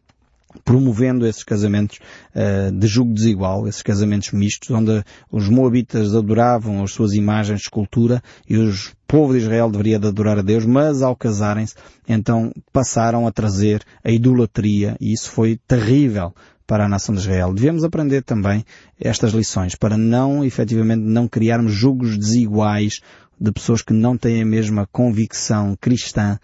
promovendo 0.65 1.27
esses 1.27 1.45
casamentos 1.45 1.99
uh, 2.35 2.73
de 2.73 2.87
julgo 2.87 3.13
desigual, 3.13 3.67
esses 3.69 3.83
casamentos 3.83 4.33
mistos, 4.33 4.71
onde 4.71 5.03
os 5.31 5.49
moabitas 5.49 6.15
adoravam 6.15 6.83
as 6.83 6.93
suas 6.93 7.13
imagens 7.13 7.61
de 7.61 7.65
escultura 7.65 8.23
e 8.49 8.57
o 8.57 8.73
povo 9.07 9.33
de 9.33 9.41
Israel 9.41 9.71
deveria 9.71 9.99
de 9.99 10.07
adorar 10.07 10.39
a 10.39 10.43
Deus, 10.43 10.65
mas 10.65 11.03
ao 11.03 11.17
casarem-se, 11.17 11.75
então 12.09 12.53
passaram 12.73 13.27
a 13.27 13.33
trazer 13.33 13.83
a 14.05 14.11
idolatria 14.11 14.97
e 15.01 15.13
isso 15.13 15.31
foi 15.31 15.59
terrível 15.67 16.33
para 16.67 16.85
a 16.85 16.89
nação 16.89 17.15
de 17.15 17.21
Israel. 17.21 17.53
Devemos 17.53 17.83
aprender 17.83 18.23
também 18.23 18.65
estas 19.01 19.33
lições 19.33 19.75
para 19.75 19.97
não, 19.97 20.45
efetivamente, 20.45 21.03
não 21.03 21.27
criarmos 21.27 21.73
julgos 21.73 22.17
desiguais 22.17 23.01
de 23.41 23.51
pessoas 23.51 23.81
que 23.83 23.93
não 23.93 24.17
têm 24.17 24.43
a 24.43 24.47
mesma 24.47 24.87
convicção 24.93 25.75
cristã, 25.81 26.39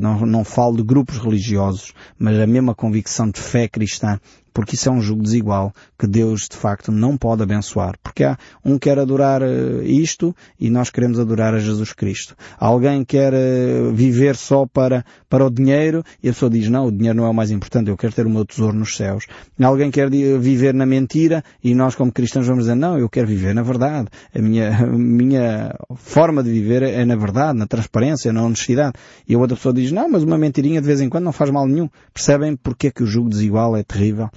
não, 0.00 0.26
não 0.26 0.44
falo 0.44 0.76
de 0.76 0.82
grupos 0.82 1.18
religiosos, 1.18 1.92
mas 2.18 2.38
a 2.38 2.46
mesma 2.46 2.74
convicção 2.74 3.30
de 3.30 3.40
fé 3.40 3.68
cristã, 3.68 4.18
porque 4.52 4.74
isso 4.74 4.88
é 4.88 4.92
um 4.92 5.00
jugo 5.00 5.22
desigual 5.22 5.72
que 5.98 6.06
Deus 6.06 6.48
de 6.50 6.56
facto 6.56 6.90
não 6.90 7.16
pode 7.16 7.42
abençoar. 7.42 7.94
Porque 8.02 8.24
há 8.24 8.36
um 8.64 8.78
quer 8.78 8.98
adorar 8.98 9.42
eh, 9.42 9.84
isto 9.84 10.34
e 10.58 10.70
nós 10.70 10.90
queremos 10.90 11.18
adorar 11.18 11.54
a 11.54 11.58
Jesus 11.58 11.92
Cristo. 11.92 12.36
Alguém 12.58 13.04
quer 13.04 13.32
eh, 13.32 13.90
viver 13.92 14.36
só 14.36 14.66
para, 14.66 15.04
para 15.28 15.46
o 15.46 15.50
dinheiro 15.50 16.02
e 16.22 16.28
a 16.28 16.32
pessoa 16.32 16.50
diz 16.50 16.68
não, 16.68 16.86
o 16.86 16.92
dinheiro 16.92 17.16
não 17.16 17.26
é 17.26 17.30
o 17.30 17.34
mais 17.34 17.50
importante, 17.50 17.88
eu 17.88 17.96
quero 17.96 18.12
ter 18.12 18.26
o 18.26 18.30
meu 18.30 18.44
tesouro 18.44 18.76
nos 18.76 18.96
céus. 18.96 19.26
Alguém 19.60 19.90
quer 19.90 20.10
viver 20.10 20.74
na 20.74 20.86
mentira 20.86 21.44
e 21.62 21.74
nós 21.74 21.94
como 21.94 22.12
cristãos 22.12 22.46
vamos 22.46 22.64
dizer 22.64 22.74
não, 22.74 22.98
eu 22.98 23.08
quero 23.08 23.26
viver 23.26 23.54
na 23.54 23.62
verdade. 23.62 24.08
A 24.34 24.40
minha, 24.40 24.70
a 24.82 24.86
minha 24.86 25.74
forma 25.96 26.42
de 26.42 26.50
viver 26.50 26.82
é 26.82 27.04
na 27.04 27.16
verdade, 27.16 27.58
na 27.58 27.66
transparência, 27.66 28.32
na 28.32 28.42
honestidade. 28.42 28.94
E 29.28 29.34
a 29.34 29.38
outra 29.38 29.56
pessoa 29.56 29.69
diz 29.72 29.92
não, 29.92 30.08
mas 30.08 30.22
uma 30.22 30.38
mentirinha 30.38 30.80
de 30.80 30.86
vez 30.86 31.00
em 31.00 31.08
quando 31.08 31.24
não 31.24 31.32
faz 31.32 31.50
mal 31.50 31.66
nenhum. 31.66 31.88
Percebem 32.12 32.56
porque 32.56 32.88
é 32.88 32.90
que 32.90 33.02
o 33.02 33.06
jugo 33.06 33.28
desigual 33.28 33.76
é 33.76 33.82
terrível? 33.82 34.30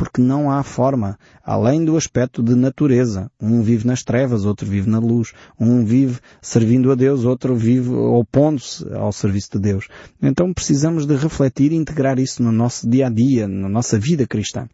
porque 0.00 0.22
não 0.22 0.50
há 0.50 0.62
forma, 0.62 1.18
além 1.44 1.84
do 1.84 1.94
aspecto 1.94 2.42
de 2.42 2.54
natureza. 2.54 3.30
Um 3.38 3.60
vive 3.60 3.86
nas 3.86 4.02
trevas, 4.02 4.46
outro 4.46 4.66
vive 4.66 4.88
na 4.88 4.98
luz. 4.98 5.34
Um 5.60 5.84
vive 5.84 6.18
servindo 6.40 6.90
a 6.90 6.94
Deus, 6.94 7.26
outro 7.26 7.54
vive 7.54 7.90
opondo-se 7.90 8.82
ao 8.94 9.12
serviço 9.12 9.50
de 9.52 9.58
Deus. 9.58 9.88
Então 10.22 10.54
precisamos 10.54 11.04
de 11.04 11.14
refletir 11.16 11.70
e 11.72 11.76
integrar 11.76 12.18
isso 12.18 12.42
no 12.42 12.50
nosso 12.50 12.88
dia 12.88 13.08
a 13.08 13.10
dia, 13.10 13.46
na 13.46 13.68
nossa 13.68 13.98
vida 13.98 14.26
cristã. 14.26 14.66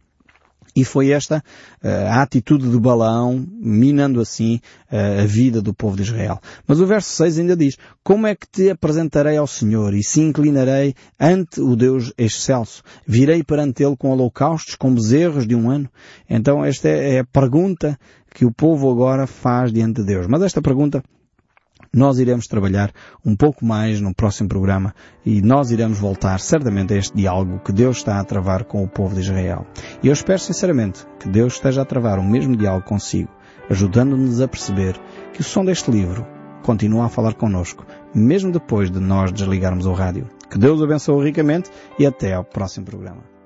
E 0.77 0.85
foi 0.85 1.09
esta 1.09 1.43
uh, 1.83 1.87
a 2.07 2.21
atitude 2.21 2.69
de 2.69 2.79
Balaão, 2.79 3.43
minando 3.59 4.21
assim 4.21 4.61
uh, 4.91 5.23
a 5.23 5.25
vida 5.25 5.59
do 5.59 5.73
povo 5.73 5.95
de 5.95 6.03
Israel. 6.03 6.39
Mas 6.67 6.79
o 6.79 6.85
verso 6.85 7.09
6 7.09 7.39
ainda 7.39 7.57
diz, 7.57 7.77
como 8.03 8.27
é 8.27 8.35
que 8.35 8.47
te 8.47 8.69
apresentarei 8.69 9.37
ao 9.37 9.47
Senhor 9.47 9.91
e 9.95 10.03
se 10.03 10.21
inclinarei 10.21 10.93
ante 11.19 11.59
o 11.59 11.75
Deus 11.75 12.13
excelso? 12.15 12.83
Virei 13.07 13.43
perante 13.43 13.83
ele 13.83 13.97
com 13.97 14.11
holocaustos, 14.11 14.75
com 14.75 14.93
bezerros 14.93 15.47
de 15.47 15.55
um 15.55 15.71
ano? 15.71 15.89
Então 16.29 16.63
esta 16.63 16.87
é 16.87 17.21
a 17.21 17.25
pergunta 17.25 17.97
que 18.35 18.45
o 18.45 18.51
povo 18.51 18.91
agora 18.91 19.25
faz 19.25 19.73
diante 19.73 20.01
de 20.01 20.05
Deus. 20.05 20.27
Mas 20.27 20.43
esta 20.43 20.61
pergunta 20.61 21.03
nós 21.93 22.19
iremos 22.19 22.47
trabalhar 22.47 22.91
um 23.25 23.35
pouco 23.35 23.65
mais 23.65 23.99
no 24.01 24.13
próximo 24.13 24.49
programa 24.49 24.93
e 25.25 25.41
nós 25.41 25.71
iremos 25.71 25.97
voltar 25.97 26.39
certamente 26.39 26.93
a 26.93 26.97
este 26.97 27.15
diálogo 27.15 27.59
que 27.59 27.71
Deus 27.71 27.97
está 27.97 28.19
a 28.19 28.23
travar 28.23 28.63
com 28.63 28.83
o 28.83 28.87
povo 28.87 29.15
de 29.15 29.21
Israel. 29.21 29.65
E 30.03 30.07
eu 30.07 30.13
espero 30.13 30.39
sinceramente 30.39 31.05
que 31.19 31.29
Deus 31.29 31.53
esteja 31.53 31.81
a 31.81 31.85
travar 31.85 32.19
o 32.19 32.23
mesmo 32.23 32.55
diálogo 32.55 32.85
consigo, 32.85 33.29
ajudando-nos 33.69 34.41
a 34.41 34.47
perceber 34.47 34.99
que 35.33 35.41
o 35.41 35.43
som 35.43 35.63
deste 35.63 35.91
livro 35.91 36.25
continua 36.63 37.05
a 37.05 37.09
falar 37.09 37.33
connosco, 37.33 37.85
mesmo 38.13 38.51
depois 38.51 38.91
de 38.91 38.99
nós 38.99 39.31
desligarmos 39.31 39.85
o 39.85 39.93
rádio. 39.93 40.27
Que 40.49 40.57
Deus 40.57 40.81
abençoe 40.81 41.25
ricamente 41.25 41.69
e 41.97 42.05
até 42.05 42.33
ao 42.33 42.43
próximo 42.43 42.85
programa. 42.85 43.36